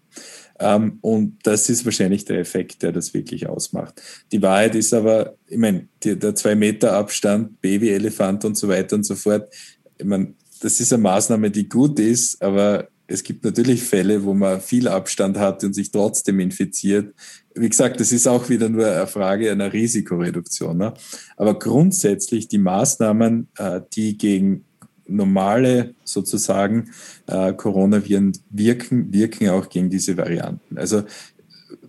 [0.59, 4.01] Ähm, und das ist wahrscheinlich der Effekt, der das wirklich ausmacht.
[4.33, 9.05] Die Wahrheit ist aber, ich meine, der zwei Meter Abstand, Babyelefant und so weiter und
[9.05, 9.53] so fort,
[9.99, 14.35] ich meine, das ist eine Maßnahme, die gut ist, aber es gibt natürlich Fälle, wo
[14.35, 17.15] man viel Abstand hat und sich trotzdem infiziert.
[17.55, 20.77] Wie gesagt, das ist auch wieder nur eine Frage einer Risikoreduktion.
[20.77, 20.95] Ne?
[21.37, 24.65] Aber grundsätzlich die Maßnahmen, äh, die gegen
[25.07, 26.91] normale sozusagen
[27.29, 30.77] äh, Coronaviren wirken, wirken auch gegen diese Varianten.
[30.77, 31.05] Also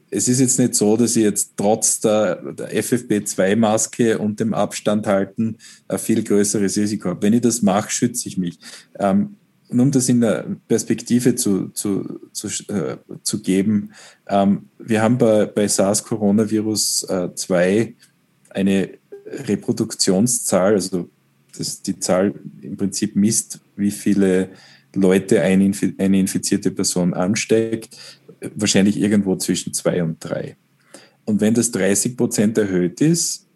[0.09, 5.05] es ist jetzt nicht so, dass ich jetzt trotz der, der FFP2-Maske und dem Abstand
[5.05, 7.21] halten ein viel größeres Risiko habe.
[7.21, 8.57] Wenn ich das mache, schütze ich mich.
[8.99, 9.35] Ähm,
[9.69, 13.91] und um das in der Perspektive zu, zu, zu, äh, zu geben,
[14.27, 17.93] ähm, wir haben bei, bei SARS-Coronavirus äh, 2
[18.51, 18.89] eine
[19.25, 21.09] Reproduktionszahl, also
[21.57, 24.49] das, die Zahl im Prinzip misst, wie viele
[24.95, 27.97] Leute eine, eine infizierte Person ansteckt,
[28.55, 30.57] wahrscheinlich irgendwo zwischen zwei und drei.
[31.25, 33.47] Und wenn das 30 Prozent erhöht ist,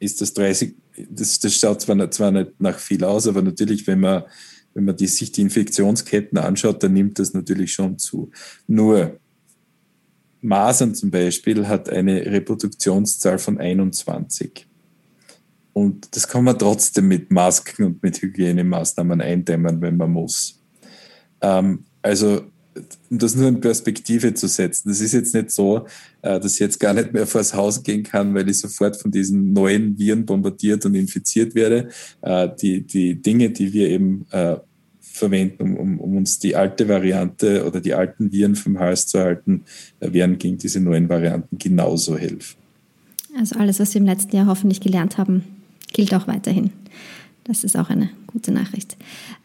[0.00, 0.74] ist das 30,
[1.10, 4.24] das, das schaut zwar nicht, zwar nicht nach viel aus, aber natürlich, wenn man,
[4.72, 8.30] wenn man die, sich die Infektionsketten anschaut, dann nimmt das natürlich schon zu.
[8.66, 9.18] Nur
[10.40, 14.66] Masern zum Beispiel hat eine Reproduktionszahl von 21.
[15.72, 20.60] Und das kann man trotzdem mit Masken und mit Hygienemaßnahmen eindämmen, wenn man muss.
[21.40, 22.42] Ähm, also
[23.10, 24.88] das nur in Perspektive zu setzen.
[24.88, 25.86] Das ist jetzt nicht so,
[26.22, 29.10] äh, dass ich jetzt gar nicht mehr vors Haus gehen kann, weil ich sofort von
[29.10, 31.88] diesen neuen Viren bombardiert und infiziert werde.
[32.22, 34.56] Äh, die, die Dinge, die wir eben äh,
[35.00, 39.64] verwenden, um, um uns die alte Variante oder die alten Viren vom Hals zu halten,
[40.00, 42.56] werden gegen diese neuen Varianten genauso helfen.
[43.38, 45.44] Also alles, was wir im letzten Jahr hoffentlich gelernt haben,
[45.92, 46.70] gilt auch weiterhin.
[47.44, 48.96] Das ist auch eine gute Nachricht.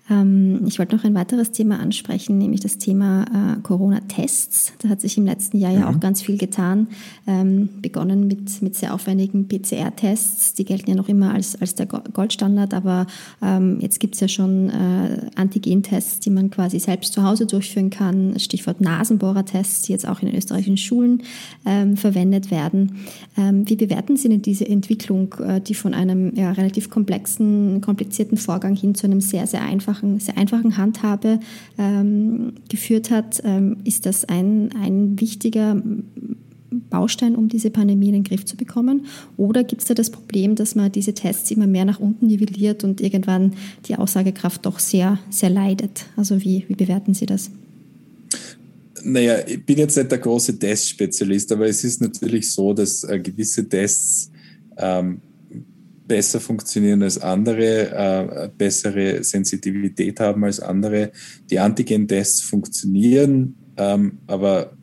[0.10, 4.73] Ähm, ich wollte noch ein weiteres Thema ansprechen, nämlich das Thema äh, Corona-Tests.
[4.80, 5.86] Da hat sich im letzten Jahr ja mhm.
[5.95, 6.88] auch ganz viel getan.
[7.28, 10.56] Ähm, begonnen mit, mit sehr aufwendigen PCR-Tests.
[10.56, 13.06] Die gelten ja noch immer als, als der Goldstandard, aber
[13.41, 17.89] ähm, jetzt gibt es ja schon äh, Antigen-Tests, die man quasi selbst zu Hause durchführen
[17.89, 18.39] kann.
[18.39, 21.23] Stichwort Nasenbohrertests, die jetzt auch in den österreichischen Schulen
[21.65, 23.06] ähm, verwendet werden.
[23.38, 28.38] Ähm, wie bewerten Sie denn diese Entwicklung, äh, die von einem ja, relativ komplexen, komplizierten
[28.38, 31.39] Vorgang hin zu einem sehr, sehr einfachen, sehr einfachen Handhabe
[31.77, 33.41] ähm, geführt hat?
[33.43, 35.81] Ähm, ist das ein, ein wichtiger
[36.89, 39.05] Baustein, um diese Pandemie in den Griff zu bekommen?
[39.37, 42.83] Oder gibt es da das Problem, dass man diese Tests immer mehr nach unten nivelliert
[42.83, 43.53] und irgendwann
[43.85, 46.05] die Aussagekraft doch sehr, sehr leidet?
[46.15, 47.51] Also wie, wie bewerten Sie das?
[49.03, 53.19] Naja, ich bin jetzt nicht der große Testspezialist, aber es ist natürlich so, dass äh,
[53.19, 54.29] gewisse Tests
[54.77, 55.21] ähm,
[56.10, 61.12] besser funktionieren als andere, äh, bessere Sensitivität haben als andere.
[61.50, 64.74] Die Antigen-Tests funktionieren, ähm, aber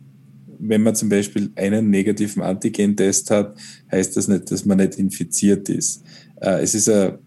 [0.59, 3.59] wenn man zum Beispiel einen negativen Antigen-Test hat,
[3.91, 6.03] heißt das nicht, dass man nicht infiziert ist.
[6.41, 7.19] Äh, es ist eine,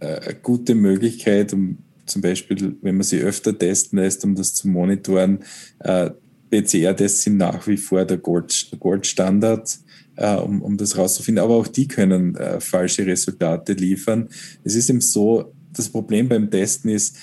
[0.00, 4.68] eine gute Möglichkeit, um zum Beispiel, wenn man sie öfter testen lässt, um das zu
[4.68, 5.38] monitoren,
[5.80, 6.10] äh,
[6.50, 9.78] PCR-Tests sind nach wie vor der Goldstandard,
[10.16, 11.42] äh, um, um das rauszufinden.
[11.42, 14.28] Aber auch die können äh, falsche Resultate liefern.
[14.64, 17.16] Es ist eben so, das Problem beim Testen ist,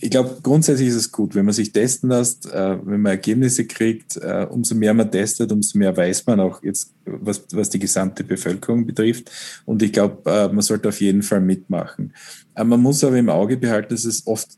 [0.00, 3.66] ich glaube, grundsätzlich ist es gut, wenn man sich testen lässt, äh, wenn man Ergebnisse
[3.66, 7.80] kriegt, äh, umso mehr man testet, umso mehr weiß man auch jetzt, was, was die
[7.80, 9.30] gesamte Bevölkerung betrifft.
[9.64, 12.12] Und ich glaube, äh, man sollte auf jeden Fall mitmachen.
[12.54, 14.48] Äh, man muss aber im Auge behalten, dass es oft,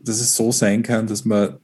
[0.00, 1.58] dass es so sein kann, dass man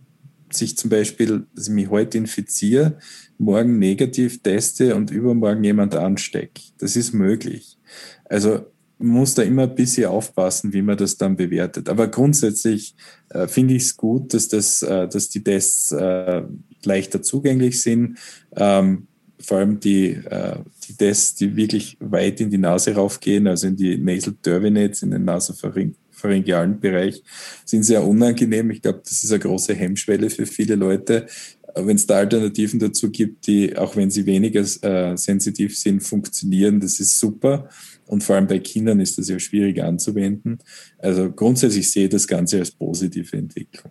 [0.54, 2.98] sich zum Beispiel, dass ich mich heute infiziere,
[3.38, 6.72] morgen negativ teste und übermorgen jemand ansteckt.
[6.78, 7.78] Das ist möglich.
[8.24, 8.66] Also
[8.98, 11.88] man muss da immer ein bisschen aufpassen, wie man das dann bewertet.
[11.88, 12.94] Aber grundsätzlich
[13.30, 16.42] äh, finde ich es gut, dass, das, äh, dass die Tests äh,
[16.84, 18.18] leichter zugänglich sind.
[18.54, 19.08] Ähm,
[19.40, 20.56] vor allem die, äh,
[20.88, 25.10] die Tests, die wirklich weit in die Nase raufgehen, also in die Nasal Turbinates, in
[25.10, 27.22] den Nasofaring pharyngealen Bereich
[27.64, 28.70] sind sehr unangenehm.
[28.70, 31.26] Ich glaube, das ist eine große Hemmschwelle für viele Leute.
[31.74, 36.80] Wenn es da Alternativen dazu gibt, die, auch wenn sie weniger äh, sensitiv sind, funktionieren,
[36.80, 37.68] das ist super.
[38.06, 40.58] Und vor allem bei Kindern ist das ja schwierig anzuwenden.
[40.98, 43.90] Also grundsätzlich sehe ich das Ganze als positive Entwicklung.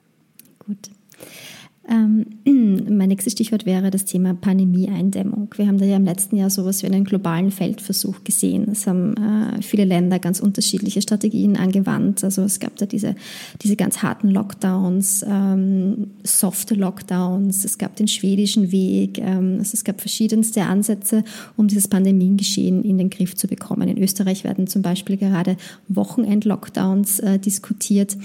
[1.90, 5.50] Ähm, mein nächstes Stichwort wäre das Thema Pandemie-Eindämmung.
[5.56, 8.70] Wir haben da ja im letzten Jahr sowas wie einen globalen Feldversuch gesehen.
[8.72, 12.24] Es haben äh, viele Länder ganz unterschiedliche Strategien angewandt.
[12.24, 13.16] Also es gab da diese,
[13.64, 19.84] diese ganz harten Lockdowns, ähm, softe Lockdowns, es gab den schwedischen Weg, ähm, also es
[19.84, 21.24] gab verschiedenste Ansätze,
[21.58, 23.88] um dieses Pandemiengeschehen in den Griff zu bekommen.
[23.88, 28.18] In Österreich werden zum Beispiel gerade Wochenend-Lockdowns äh, diskutiert.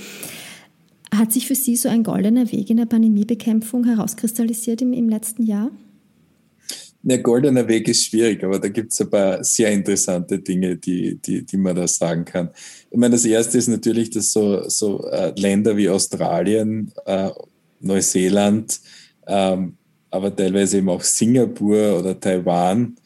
[1.16, 5.44] Hat sich für Sie so ein goldener Weg in der Pandemiebekämpfung herauskristallisiert im, im letzten
[5.44, 5.70] Jahr?
[7.02, 11.16] Der goldener Weg ist schwierig, aber da gibt es ein paar sehr interessante Dinge, die,
[11.16, 12.50] die, die man da sagen kann.
[12.90, 17.31] Ich meine, das erste ist natürlich, dass so, so äh, Länder wie Australien, äh,
[17.81, 18.81] Neuseeland,
[19.26, 19.76] ähm,
[20.11, 22.96] aber teilweise eben auch Singapur oder Taiwan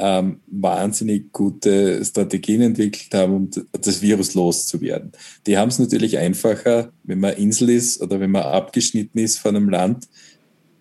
[0.00, 5.12] ähm, wahnsinnig gute Strategien entwickelt haben, um das Virus loszuwerden.
[5.46, 9.56] Die haben es natürlich einfacher, wenn man Insel ist oder wenn man abgeschnitten ist von
[9.56, 10.08] einem Land,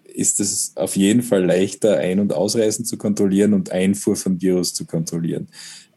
[0.06, 4.74] ist es auf jeden Fall leichter, Ein- und Ausreisen zu kontrollieren und Einfuhr von Virus
[4.74, 5.48] zu kontrollieren.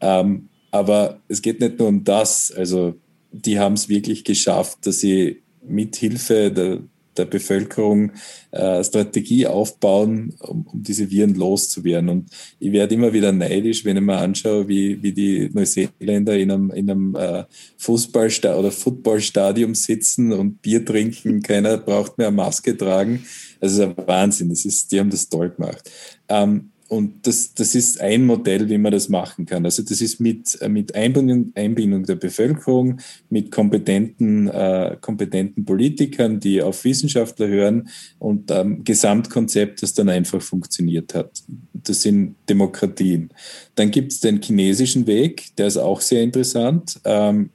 [0.01, 2.51] Ähm, aber es geht nicht nur um das.
[2.51, 2.95] Also
[3.31, 6.79] die haben es wirklich geschafft, dass sie mit Hilfe der,
[7.17, 8.11] der Bevölkerung
[8.51, 12.09] äh, Strategie aufbauen, um, um, diese Viren loszuwerden.
[12.09, 16.51] Und ich werde immer wieder neidisch, wenn ich mir anschaue, wie, wie die Neuseeländer in
[16.51, 17.43] einem, in einem äh,
[17.77, 21.41] Fußballsta oder Footballstadium sitzen und Bier trinken.
[21.41, 23.25] Keiner braucht mehr Maske tragen.
[23.61, 24.49] Also ein Wahnsinn.
[24.49, 25.89] Das ist, die haben das toll gemacht.
[26.27, 29.65] Ähm, und das, das ist ein Modell, wie man das machen kann.
[29.65, 36.61] Also das ist mit, mit Einbindung, Einbindung der Bevölkerung, mit kompetenten, äh, kompetenten Politikern, die
[36.61, 41.31] auf Wissenschaftler hören und ähm, Gesamtkonzept, das dann einfach funktioniert hat.
[41.73, 43.29] Das sind Demokratien.
[43.75, 46.99] Dann gibt es den chinesischen Weg, der ist auch sehr interessant.
[47.05, 47.49] Ähm,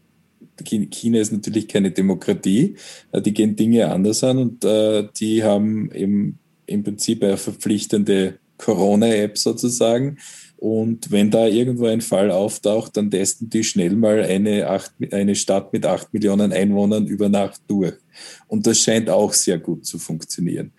[0.64, 2.76] China ist natürlich keine Demokratie,
[3.12, 8.38] äh, die gehen Dinge anders an und äh, die haben im, im Prinzip eine verpflichtende
[8.58, 10.18] Corona-App sozusagen.
[10.58, 15.36] Und wenn da irgendwo ein Fall auftaucht, dann testen die schnell mal eine, acht, eine
[15.36, 17.94] Stadt mit acht Millionen Einwohnern über Nacht durch.
[18.48, 20.72] Und das scheint auch sehr gut zu funktionieren.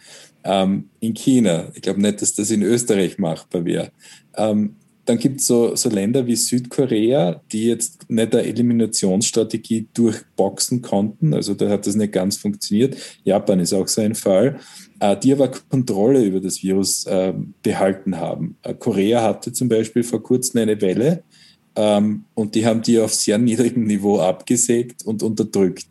[0.44, 3.92] Ähm, in China, ich glaube nicht, dass das in Österreich machbar wäre.
[4.36, 4.76] Ähm,
[5.10, 11.34] dann gibt es so, so Länder wie Südkorea, die jetzt nicht eine Eliminationsstrategie durchboxen konnten.
[11.34, 12.96] Also da hat das nicht ganz funktioniert.
[13.24, 14.60] Japan ist auch so ein Fall.
[15.00, 18.58] Äh, die aber Kontrolle über das Virus äh, behalten haben.
[18.64, 21.24] Äh, Korea hatte zum Beispiel vor kurzem eine Welle
[21.76, 25.88] ähm, und die haben die auf sehr niedrigem Niveau abgesägt und unterdrückt.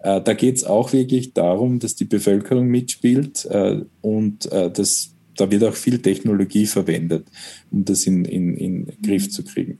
[0.00, 5.14] Äh, da geht es auch wirklich darum, dass die Bevölkerung mitspielt äh, und äh, das,
[5.40, 7.26] da wird auch viel Technologie verwendet,
[7.70, 9.78] um das in, in, in den Griff zu kriegen.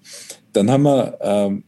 [0.53, 1.65] Dann haben wir ähm,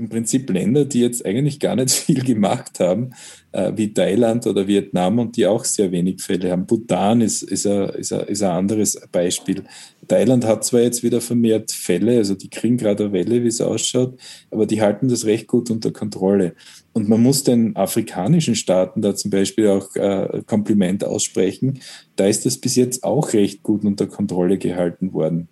[0.00, 3.10] im Prinzip Länder, die jetzt eigentlich gar nicht viel gemacht haben,
[3.52, 6.66] äh, wie Thailand oder Vietnam und die auch sehr wenig Fälle haben.
[6.66, 9.64] Bhutan ist, ist, ein, ist, ein, ist ein anderes Beispiel.
[10.10, 13.60] Thailand hat zwar jetzt wieder vermehrt Fälle, also die kriegen gerade eine Welle, wie es
[13.60, 14.18] ausschaut,
[14.50, 16.56] aber die halten das recht gut unter Kontrolle.
[16.92, 21.78] Und man muss den afrikanischen Staaten da zum Beispiel auch äh, Kompliment aussprechen.
[22.16, 25.46] Da ist das bis jetzt auch recht gut unter Kontrolle gehalten worden.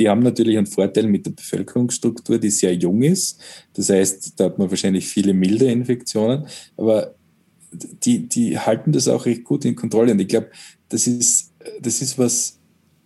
[0.00, 3.40] Die haben natürlich einen Vorteil mit der Bevölkerungsstruktur, die sehr jung ist.
[3.74, 7.14] Das heißt, da hat man wahrscheinlich viele milde Infektionen, aber
[7.70, 10.10] die, die halten das auch recht gut in Kontrolle.
[10.10, 10.50] Und ich glaube,
[10.88, 12.59] das ist, das ist was,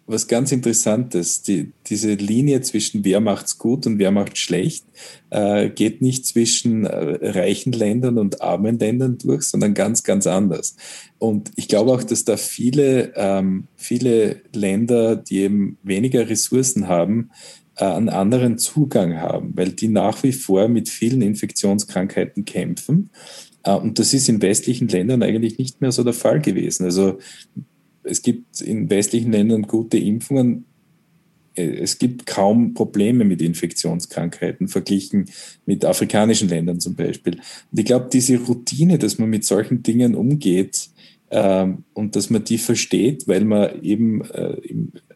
[0.06, 1.42] was ganz Interessantes.
[1.42, 4.84] Die, diese Linie zwischen wer macht's gut und wer macht's schlecht
[5.30, 10.76] äh, geht nicht zwischen äh, reichen Ländern und armen Ländern durch, sondern ganz, ganz anders.
[11.18, 17.30] Und ich glaube auch, dass da viele, ähm, viele Länder, die eben weniger Ressourcen haben,
[17.76, 23.10] äh, einen anderen Zugang haben, weil die nach wie vor mit vielen Infektionskrankheiten kämpfen.
[23.64, 26.84] Äh, und das ist in westlichen Ländern eigentlich nicht mehr so der Fall gewesen.
[26.84, 27.18] Also
[28.04, 30.66] es gibt in westlichen Ländern gute Impfungen.
[31.56, 35.26] Es gibt kaum Probleme mit Infektionskrankheiten verglichen
[35.66, 37.34] mit afrikanischen Ländern zum Beispiel.
[37.34, 40.90] Und ich glaube, diese Routine, dass man mit solchen Dingen umgeht
[41.30, 44.56] ähm, und dass man die versteht, weil man eben äh,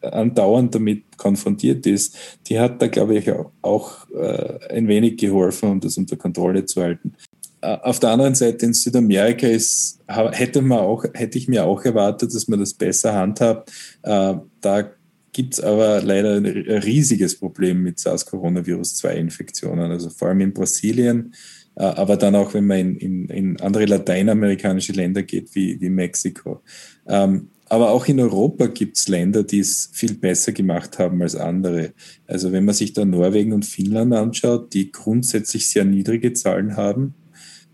[0.01, 5.71] andauernd damit konfrontiert ist, die hat da, glaube ich, auch, auch äh, ein wenig geholfen,
[5.71, 7.15] um das unter Kontrolle zu halten.
[7.61, 11.85] Äh, auf der anderen Seite in Südamerika ist, hätte, man auch, hätte ich mir auch
[11.85, 13.73] erwartet, dass man das besser handhabt.
[14.03, 14.91] Äh, da
[15.33, 21.35] gibt es aber leider ein riesiges Problem mit SARS-Coronavirus-2-Infektionen, also vor allem in Brasilien,
[21.77, 25.91] äh, aber dann auch, wenn man in, in, in andere lateinamerikanische Länder geht, wie, wie
[25.91, 26.63] Mexiko.
[27.07, 31.37] Ähm, aber auch in Europa gibt es Länder, die es viel besser gemacht haben als
[31.37, 31.93] andere.
[32.27, 37.15] Also wenn man sich da Norwegen und Finnland anschaut, die grundsätzlich sehr niedrige Zahlen haben,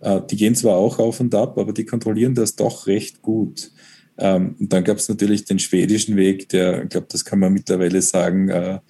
[0.05, 3.71] die gehen zwar auch auf und ab, aber die kontrollieren das doch recht gut.
[4.19, 7.53] Ähm, und dann gab es natürlich den schwedischen Weg, der, ich glaube, das kann man
[7.53, 8.81] mittlerweile sagen, äh,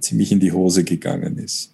[0.00, 1.72] ziemlich in die Hose gegangen ist.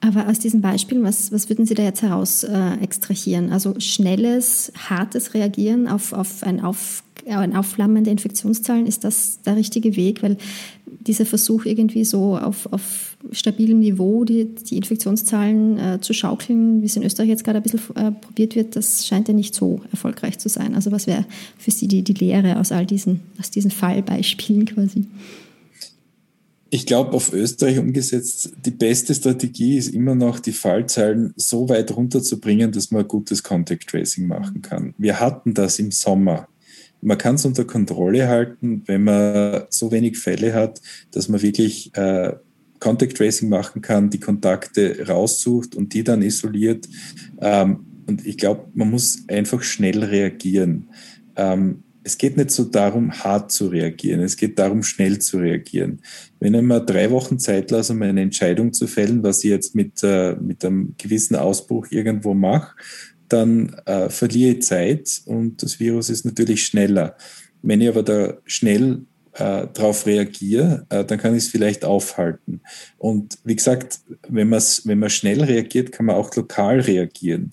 [0.00, 3.52] Aber aus diesen Beispielen, was, was würden Sie da jetzt heraus äh, extrahieren?
[3.52, 9.54] Also schnelles, hartes Reagieren auf, auf ein, auf, ein Aufflammen der Infektionszahlen, ist das der
[9.54, 10.22] richtige Weg?
[10.24, 10.38] Weil
[11.06, 16.86] dieser Versuch irgendwie so auf, auf stabilem Niveau die, die Infektionszahlen äh, zu schaukeln, wie
[16.86, 19.80] es in Österreich jetzt gerade ein bisschen äh, probiert wird, das scheint ja nicht so
[19.90, 20.74] erfolgreich zu sein.
[20.74, 21.24] Also was wäre
[21.58, 25.06] für Sie die, die Lehre aus all diesen, aus diesen Fallbeispielen quasi?
[26.74, 31.94] Ich glaube, auf Österreich umgesetzt, die beste Strategie ist immer noch, die Fallzahlen so weit
[31.94, 34.94] runterzubringen, dass man gutes Contact Tracing machen kann.
[34.96, 36.48] Wir hatten das im Sommer.
[37.02, 41.94] Man kann es unter Kontrolle halten, wenn man so wenig Fälle hat, dass man wirklich
[41.96, 42.32] äh,
[42.78, 46.88] Contact Tracing machen kann, die Kontakte raussucht und die dann isoliert.
[47.40, 50.88] Ähm, und ich glaube, man muss einfach schnell reagieren.
[51.36, 54.20] Ähm, es geht nicht so darum, hart zu reagieren.
[54.20, 56.00] Es geht darum, schnell zu reagieren.
[56.40, 59.74] Wenn ich mir drei Wochen Zeit lasse, um eine Entscheidung zu fällen, was ich jetzt
[59.74, 62.74] mit, äh, mit einem gewissen Ausbruch irgendwo mache,
[63.32, 67.16] dann äh, verliere ich Zeit und das Virus ist natürlich schneller.
[67.62, 72.60] Wenn ich aber da schnell äh, darauf reagiere, äh, dann kann ich es vielleicht aufhalten.
[72.98, 77.52] Und wie gesagt, wenn, wenn man schnell reagiert, kann man auch lokal reagieren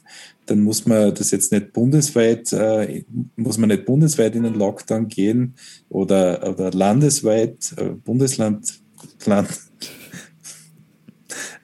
[0.50, 3.04] dann muss man das jetzt nicht bundesweit, äh,
[3.36, 5.56] muss man nicht bundesweit in den Lockdown gehen
[5.90, 8.82] oder, oder landesweit, äh, Bundesland,
[9.26, 9.50] Land,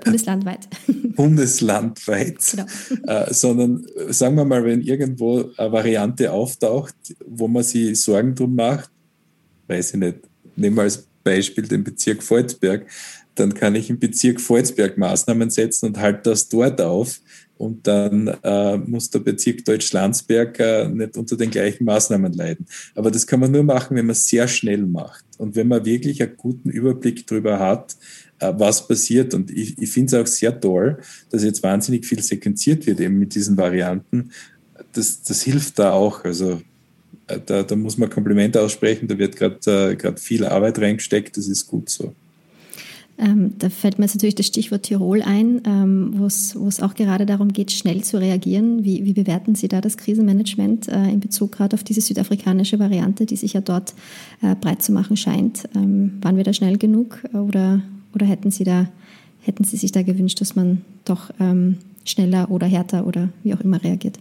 [0.04, 0.68] Bundeslandweit.
[1.16, 2.38] Bundeslandweit.
[2.52, 2.66] Genau.
[3.08, 8.56] Äh, sondern sagen wir mal, wenn irgendwo eine Variante auftaucht, wo man sich Sorgen drum
[8.56, 8.90] macht,
[9.68, 10.18] weiß ich nicht,
[10.56, 12.86] nehmen wir als Beispiel den Bezirk Volzberg,
[13.36, 17.20] dann kann ich im Bezirk Volzberg Maßnahmen setzen und halte das dort auf
[17.58, 22.66] und dann äh, muss der Bezirk Deutsch-Landsberg äh, nicht unter den gleichen Maßnahmen leiden.
[22.96, 26.22] Aber das kann man nur machen, wenn man sehr schnell macht und wenn man wirklich
[26.22, 27.98] einen guten Überblick darüber hat, äh,
[28.40, 29.34] was passiert.
[29.34, 31.00] Und ich, ich finde es auch sehr toll,
[31.30, 34.32] dass jetzt wahnsinnig viel sequenziert wird eben mit diesen Varianten.
[34.94, 36.24] Das, das hilft da auch.
[36.24, 36.62] Also
[37.28, 41.48] äh, da, da muss man Komplimente aussprechen, da wird gerade äh, viel Arbeit reingesteckt, das
[41.48, 42.14] ist gut so.
[43.18, 47.26] Ähm, da fällt mir jetzt natürlich das Stichwort Tirol ein, ähm, wo es auch gerade
[47.26, 48.84] darum geht, schnell zu reagieren.
[48.84, 53.26] Wie, wie bewerten Sie da das Krisenmanagement äh, in Bezug gerade auf diese südafrikanische Variante,
[53.26, 53.94] die sich ja dort
[54.42, 55.64] äh, breit zu machen scheint?
[55.76, 57.82] Ähm, waren wir da schnell genug oder,
[58.16, 58.90] oder hätten, Sie da,
[59.42, 63.62] hätten Sie sich da gewünscht, dass man doch ähm, schneller oder härter oder wie auch
[63.62, 64.18] immer reagiert?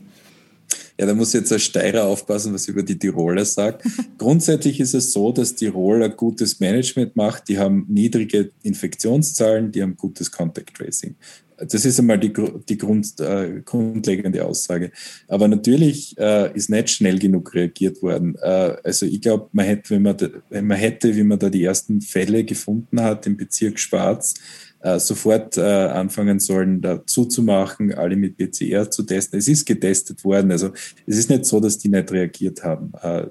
[0.99, 3.85] Ja, da muss jetzt ein Steirer aufpassen, was ich über die Tiroler sagt.
[4.19, 7.49] Grundsätzlich ist es so, dass Tirol ein gutes Management macht.
[7.49, 11.17] Die haben niedrige Infektionszahlen, die haben gutes Contact Tracing.
[11.57, 12.33] Das ist einmal die,
[12.69, 14.91] die Grund, äh, grundlegende Aussage.
[15.29, 18.37] Aber natürlich äh, ist nicht schnell genug reagiert worden.
[18.43, 21.51] Äh, also ich glaube, man hätte, wenn man, da, wenn man hätte, wie man da
[21.51, 24.35] die ersten Fälle gefunden hat im Bezirk Schwarz,
[24.81, 29.39] äh, sofort äh, anfangen sollen, da zuzumachen, alle mit PCR zu testen.
[29.39, 30.53] Es ist getestet worden.
[30.53, 30.73] Also
[31.07, 32.93] es ist nicht so, dass die nicht reagiert haben.
[33.01, 33.29] Äh,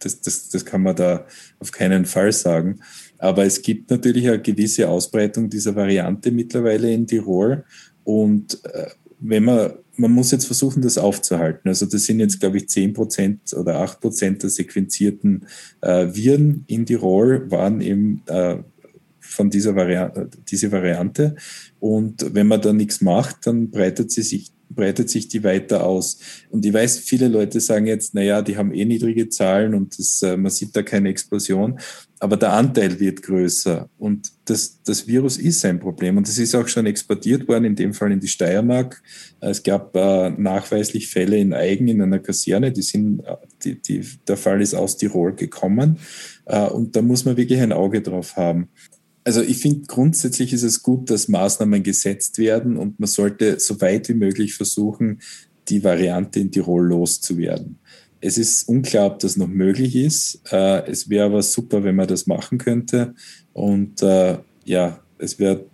[0.00, 1.26] das, das, das kann man da
[1.58, 2.80] auf keinen Fall sagen.
[3.18, 7.64] Aber es gibt natürlich eine gewisse Ausbreitung dieser Variante mittlerweile in Tirol.
[8.04, 8.86] Und äh,
[9.20, 11.68] wenn man, man muss jetzt versuchen, das aufzuhalten.
[11.68, 15.46] Also das sind jetzt, glaube ich, 10 Prozent oder 8 Prozent der sequenzierten
[15.80, 18.56] äh, Viren in Tirol waren eben äh,
[19.20, 21.36] von dieser Variante, diese Variante.
[21.80, 26.18] Und wenn man da nichts macht, dann breitet sie sich breitet sich die weiter aus.
[26.50, 30.22] Und ich weiß, viele Leute sagen jetzt, naja, die haben eh niedrige Zahlen und das,
[30.22, 31.78] äh, man sieht da keine Explosion,
[32.18, 36.54] aber der Anteil wird größer und das, das Virus ist ein Problem und es ist
[36.54, 39.02] auch schon exportiert worden, in dem Fall in die Steiermark.
[39.40, 44.02] Es gab äh, nachweislich Fälle in Eigen in einer Kaserne, die sind, äh, die, die,
[44.26, 45.98] der Fall ist aus Tirol gekommen
[46.46, 48.68] äh, und da muss man wirklich ein Auge drauf haben
[49.26, 53.80] also ich finde grundsätzlich ist es gut, dass Maßnahmen gesetzt werden und man sollte so
[53.80, 55.20] weit wie möglich versuchen,
[55.68, 57.80] die Variante in Tirol loszuwerden.
[58.26, 60.40] Es ist unklar, ob das noch möglich ist.
[60.50, 63.14] Äh, es wäre aber super, wenn man das machen könnte.
[63.52, 65.64] Und äh, ja, es wäre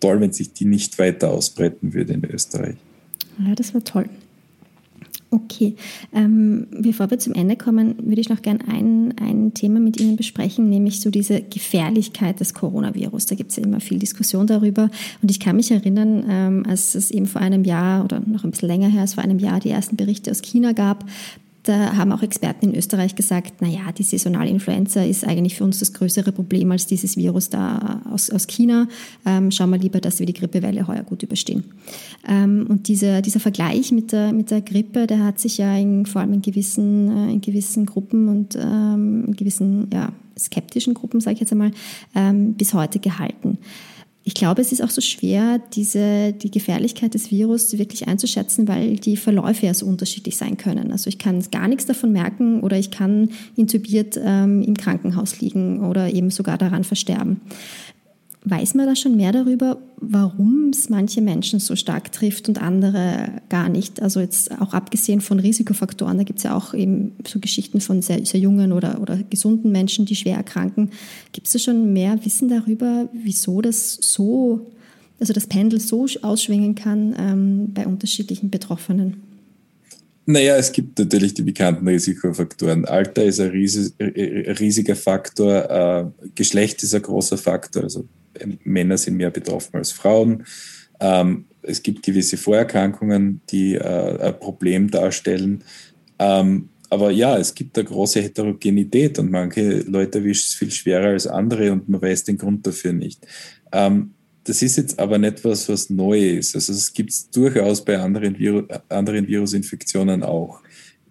[0.00, 2.76] toll, wenn sich die nicht weiter ausbreiten würde in Österreich.
[3.38, 4.08] Ja, das wäre toll.
[5.30, 5.74] Okay,
[6.14, 10.16] ähm, bevor wir zum Ende kommen, würde ich noch gerne ein, ein Thema mit Ihnen
[10.16, 13.26] besprechen, nämlich so diese Gefährlichkeit des Coronavirus.
[13.26, 14.90] Da gibt es ja immer viel Diskussion darüber.
[15.22, 18.52] Und ich kann mich erinnern, ähm, als es eben vor einem Jahr oder noch ein
[18.52, 21.04] bisschen länger her, als vor einem Jahr die ersten Berichte aus China gab,
[21.64, 25.78] da haben auch Experten in Österreich gesagt, naja, die saisonale Influenza ist eigentlich für uns
[25.78, 28.86] das größere Problem als dieses Virus da aus, aus China.
[29.24, 31.64] Ähm, schauen wir lieber, dass wir die Grippewelle heuer gut überstehen.
[32.28, 36.04] Ähm, und dieser, dieser Vergleich mit der, mit der Grippe, der hat sich ja in,
[36.04, 41.20] vor allem in gewissen, äh, in gewissen Gruppen und ähm, in gewissen ja, skeptischen Gruppen,
[41.20, 41.72] sage ich jetzt einmal,
[42.14, 43.58] ähm, bis heute gehalten.
[44.26, 48.96] Ich glaube, es ist auch so schwer, diese, die Gefährlichkeit des Virus wirklich einzuschätzen, weil
[48.96, 50.92] die Verläufe ja so unterschiedlich sein können.
[50.92, 55.84] Also ich kann gar nichts davon merken oder ich kann intubiert ähm, im Krankenhaus liegen
[55.84, 57.42] oder eben sogar daran versterben.
[58.46, 63.40] Weiß man da schon mehr darüber, warum es manche Menschen so stark trifft und andere
[63.48, 64.02] gar nicht?
[64.02, 68.02] Also jetzt auch abgesehen von Risikofaktoren, da gibt es ja auch eben so Geschichten von
[68.02, 70.90] sehr, sehr jungen oder, oder gesunden Menschen, die schwer erkranken.
[71.32, 74.70] Gibt es da schon mehr Wissen darüber, wieso das so,
[75.18, 79.22] also das Pendel so ausschwingen kann ähm, bei unterschiedlichen Betroffenen?
[80.26, 82.84] Naja, es gibt natürlich die bekannten Risikofaktoren.
[82.84, 88.06] Alter ist ein riesiger Faktor, äh, Geschlecht ist ein großer Faktor, also
[88.64, 90.44] Männer sind mehr betroffen als Frauen.
[91.00, 95.64] Ähm, es gibt gewisse Vorerkrankungen, die äh, ein Problem darstellen.
[96.18, 101.08] Ähm, aber ja, es gibt eine große Heterogenität und manche Leute erwischen es viel schwerer
[101.08, 103.26] als andere und man weiß den Grund dafür nicht.
[103.72, 104.14] Ähm,
[104.44, 106.54] das ist jetzt aber nicht was, was neu ist.
[106.54, 110.60] Also es gibt es durchaus bei anderen, Viru anderen Virusinfektionen auch.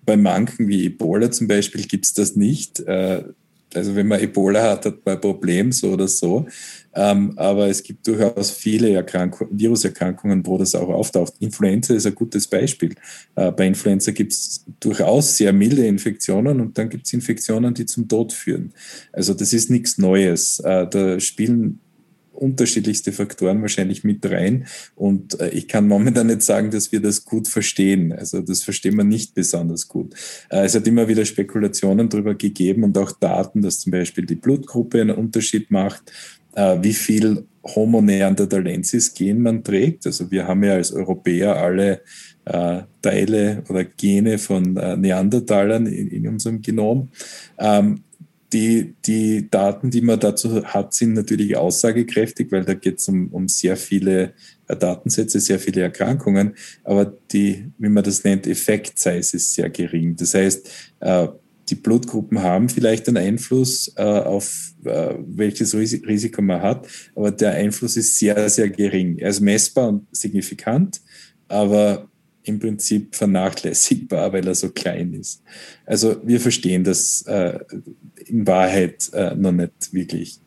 [0.06, 2.80] Bei manchen wie Ebola zum Beispiel gibt es das nicht.
[2.82, 3.24] Äh,
[3.76, 6.46] also wenn man Ebola hat, hat man ein Problem, so oder so.
[6.96, 11.34] Ähm, aber es gibt durchaus viele Erkrank Viruserkrankungen, wo das auch auftaucht.
[11.40, 12.94] Influenza ist ein gutes Beispiel.
[13.36, 17.86] Äh, bei Influenza gibt es durchaus sehr milde Infektionen und dann gibt es Infektionen, die
[17.86, 18.74] zum Tod führen.
[19.12, 20.60] Also das ist nichts Neues.
[20.60, 21.80] Äh, da spielen
[22.34, 24.66] unterschiedlichste Faktoren wahrscheinlich mit rein.
[24.96, 28.12] Und äh, ich kann momentan nicht sagen, dass wir das gut verstehen.
[28.12, 30.14] Also das verstehen wir nicht besonders gut.
[30.50, 34.36] Äh, es hat immer wieder Spekulationen darüber gegeben und auch Daten, dass zum Beispiel die
[34.36, 36.12] Blutgruppe einen Unterschied macht,
[36.56, 40.06] äh, wie viel Homo neanderthalensis Gen man trägt.
[40.06, 42.02] Also wir haben ja als Europäer alle
[42.46, 47.10] äh, Teile oder Gene von äh, Neandertalern in, in, unserem Genom.
[47.58, 48.04] Ähm,
[48.54, 53.30] die, die Daten, die man dazu hat, sind natürlich aussagekräftig, weil da geht es um,
[53.30, 54.34] um sehr viele
[54.68, 60.16] äh, Datensätze, sehr viele Erkrankungen, aber die, wie man das nennt, Effekt-Size ist sehr gering.
[60.16, 61.28] Das heißt, äh,
[61.70, 67.96] die Blutgruppen haben vielleicht einen Einfluss äh, auf welches Risiko man hat, aber der Einfluss
[67.96, 69.18] ist sehr, sehr gering.
[69.18, 71.02] Er ist messbar und signifikant,
[71.48, 72.10] aber
[72.44, 75.42] im Prinzip vernachlässigbar, weil er so klein ist.
[75.86, 77.26] Also wir verstehen das
[78.34, 80.40] in Wahrheit äh, noch nicht wirklich.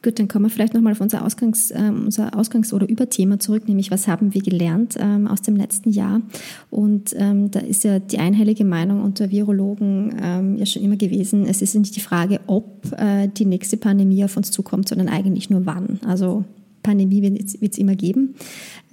[0.00, 3.66] Gut, dann kommen wir vielleicht nochmal auf unser Ausgangs-, äh, unser Ausgangs- oder Überthema zurück,
[3.66, 6.22] nämlich was haben wir gelernt ähm, aus dem letzten Jahr?
[6.70, 11.46] Und ähm, da ist ja die einhellige Meinung unter Virologen ähm, ja schon immer gewesen,
[11.46, 15.50] es ist nicht die Frage, ob äh, die nächste Pandemie auf uns zukommt, sondern eigentlich
[15.50, 15.98] nur wann.
[16.06, 16.44] Also
[16.88, 18.34] Pandemie wird es immer geben.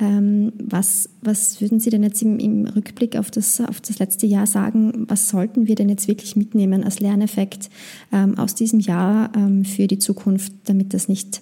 [0.01, 4.27] Ähm, was, was würden Sie denn jetzt im, im, Rückblick auf das, auf das letzte
[4.27, 5.05] Jahr sagen?
[5.07, 7.69] Was sollten wir denn jetzt wirklich mitnehmen als Lerneffekt
[8.11, 11.41] ähm, aus diesem Jahr ähm, für die Zukunft, damit das nicht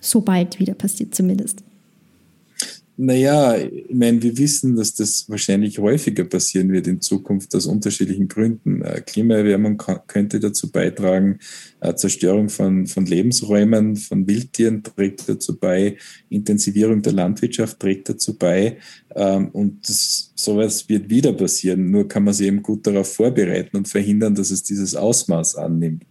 [0.00, 1.62] so bald wieder passiert zumindest?
[3.02, 8.28] Naja, ich meine, wir wissen, dass das wahrscheinlich häufiger passieren wird in Zukunft aus unterschiedlichen
[8.28, 8.82] Gründen.
[8.82, 11.38] Äh, Klimaerwärmung könnte dazu beitragen,
[11.80, 15.96] äh, Zerstörung von, von Lebensräumen, von Wildtieren trägt dazu bei,
[16.28, 18.76] Intensivierung der Landwirtschaft trägt dazu bei.
[19.14, 21.90] Ähm, und das, sowas wird wieder passieren.
[21.90, 26.04] Nur kann man sich eben gut darauf vorbereiten und verhindern, dass es dieses Ausmaß annimmt.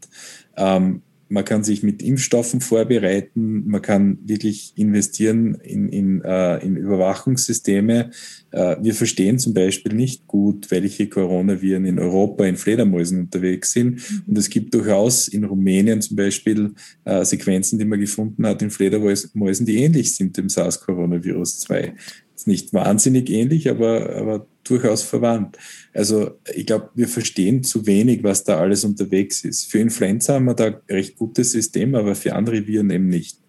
[0.58, 6.76] Ähm, man kann sich mit Impfstoffen vorbereiten, man kann wirklich investieren in, in, äh, in
[6.76, 8.10] Überwachungssysteme.
[8.52, 14.02] Äh, wir verstehen zum Beispiel nicht gut, welche Coronaviren in Europa in Fledermäusen unterwegs sind.
[14.28, 16.74] Und es gibt durchaus in Rumänien zum Beispiel
[17.06, 21.94] äh, Sequenzen, die man gefunden hat in Fledermäusen, die ähnlich sind dem SARS-Coronavirus 2
[22.40, 25.57] ist nicht wahnsinnig ähnlich, aber, aber durchaus verwandt.
[25.93, 29.72] Also ich glaube, wir verstehen zu wenig, was da alles unterwegs ist.
[29.72, 33.39] Für Influenza haben wir da ein recht gutes System, aber für andere Viren eben nicht.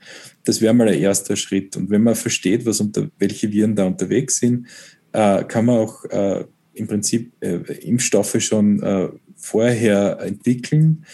[0.44, 1.76] Das wäre mal der erste Schritt.
[1.76, 4.66] Und wenn man versteht, was unter, welche Viren da unterwegs sind,
[5.12, 6.44] äh, kann man auch äh,
[6.74, 11.04] im Prinzip äh, Impfstoffe schon äh, vorher entwickeln.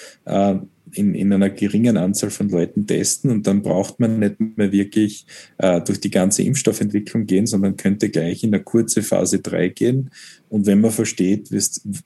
[0.96, 5.26] In, in einer geringen Anzahl von Leuten testen und dann braucht man nicht mehr wirklich
[5.58, 10.10] äh, durch die ganze Impfstoffentwicklung gehen, sondern könnte gleich in eine kurze Phase 3 gehen.
[10.48, 11.50] Und wenn man versteht,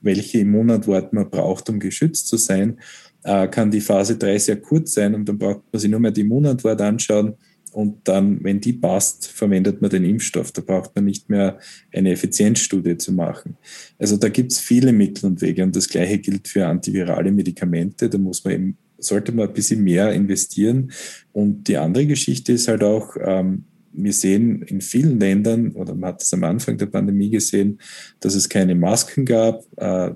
[0.02, 2.78] welche Immunantwort man braucht, um geschützt zu sein,
[3.22, 6.10] äh, kann die Phase 3 sehr kurz sein und dann braucht man sich nur mehr
[6.10, 7.34] die Immunantwort anschauen
[7.72, 10.52] und dann, wenn die passt, verwendet man den Impfstoff.
[10.52, 11.58] Da braucht man nicht mehr
[11.92, 13.56] eine Effizienzstudie zu machen.
[13.98, 18.08] Also da gibt es viele Mittel und Wege und das Gleiche gilt für antivirale Medikamente.
[18.08, 20.90] Da muss man eben, sollte man ein bisschen mehr investieren.
[21.32, 26.10] Und die andere Geschichte ist halt auch, ähm, wir sehen in vielen Ländern, oder man
[26.10, 27.80] hat es am Anfang der Pandemie gesehen,
[28.20, 30.12] dass es keine Masken gab, äh,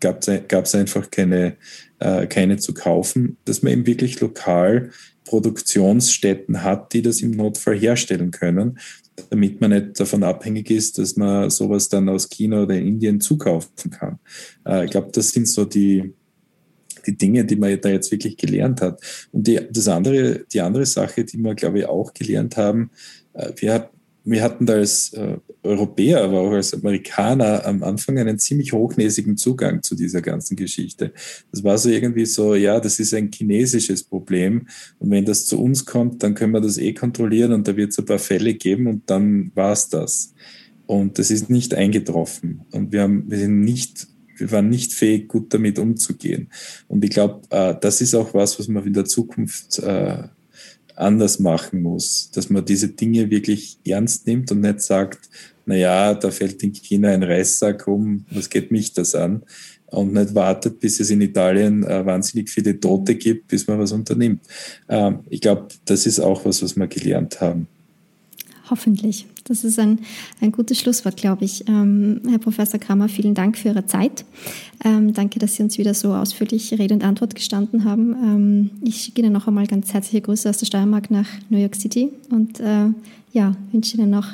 [0.00, 1.56] gab es einfach keine,
[2.00, 4.90] äh, keine zu kaufen, dass man eben wirklich lokal
[5.24, 8.78] Produktionsstätten hat, die das im Notfall herstellen können,
[9.30, 13.90] damit man nicht davon abhängig ist, dass man sowas dann aus China oder Indien zukaufen
[13.90, 14.18] kann.
[14.66, 16.12] Äh, ich glaube, das sind so die,
[17.06, 19.00] die Dinge, die man da jetzt wirklich gelernt hat.
[19.32, 22.90] Und die, das andere, die andere Sache, die wir, glaube ich, auch gelernt haben,
[23.34, 23.90] äh, wir,
[24.24, 29.36] wir hatten da als äh, Europäer, aber auch als Amerikaner am Anfang einen ziemlich hochnäsigen
[29.36, 31.12] Zugang zu dieser ganzen Geschichte.
[31.50, 34.66] Das war so irgendwie so, ja, das ist ein chinesisches Problem
[34.98, 37.90] und wenn das zu uns kommt, dann können wir das eh kontrollieren und da wird
[37.90, 40.34] es ein paar Fälle geben und dann war es das.
[40.86, 45.28] Und das ist nicht eingetroffen und wir, haben, wir sind nicht wir waren nicht fähig,
[45.28, 46.48] gut damit umzugehen.
[46.88, 50.24] Und ich glaube, äh, das ist auch was, was man in der Zukunft äh,
[50.96, 55.28] anders machen muss, dass man diese Dinge wirklich ernst nimmt und nicht sagt,
[55.66, 59.42] na ja, da fällt in China ein Reissack um, was geht mich das an?
[59.86, 63.92] Und nicht wartet, bis es in Italien äh, wahnsinnig viele Tote gibt, bis man was
[63.92, 64.40] unternimmt.
[64.88, 67.68] Ähm, ich glaube, das ist auch was, was wir gelernt haben.
[68.70, 69.26] Hoffentlich.
[69.52, 69.98] Das ist ein,
[70.40, 71.68] ein gutes Schlusswort, glaube ich.
[71.68, 74.24] Ähm, Herr Professor Kramer, vielen Dank für Ihre Zeit.
[74.82, 78.14] Ähm, danke, dass Sie uns wieder so ausführlich Rede und Antwort gestanden haben.
[78.14, 81.76] Ähm, ich schicke Ihnen noch einmal ganz herzliche Grüße aus der Steiermark nach New York
[81.76, 82.86] City und äh,
[83.32, 84.28] ja, wünsche Ihnen noch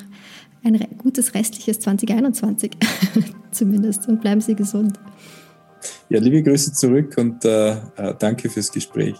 [0.62, 2.70] ein gutes restliches 2021
[3.50, 5.00] zumindest und bleiben Sie gesund.
[6.10, 9.16] Ja, liebe Grüße zurück und äh, äh danke fürs Gespräch.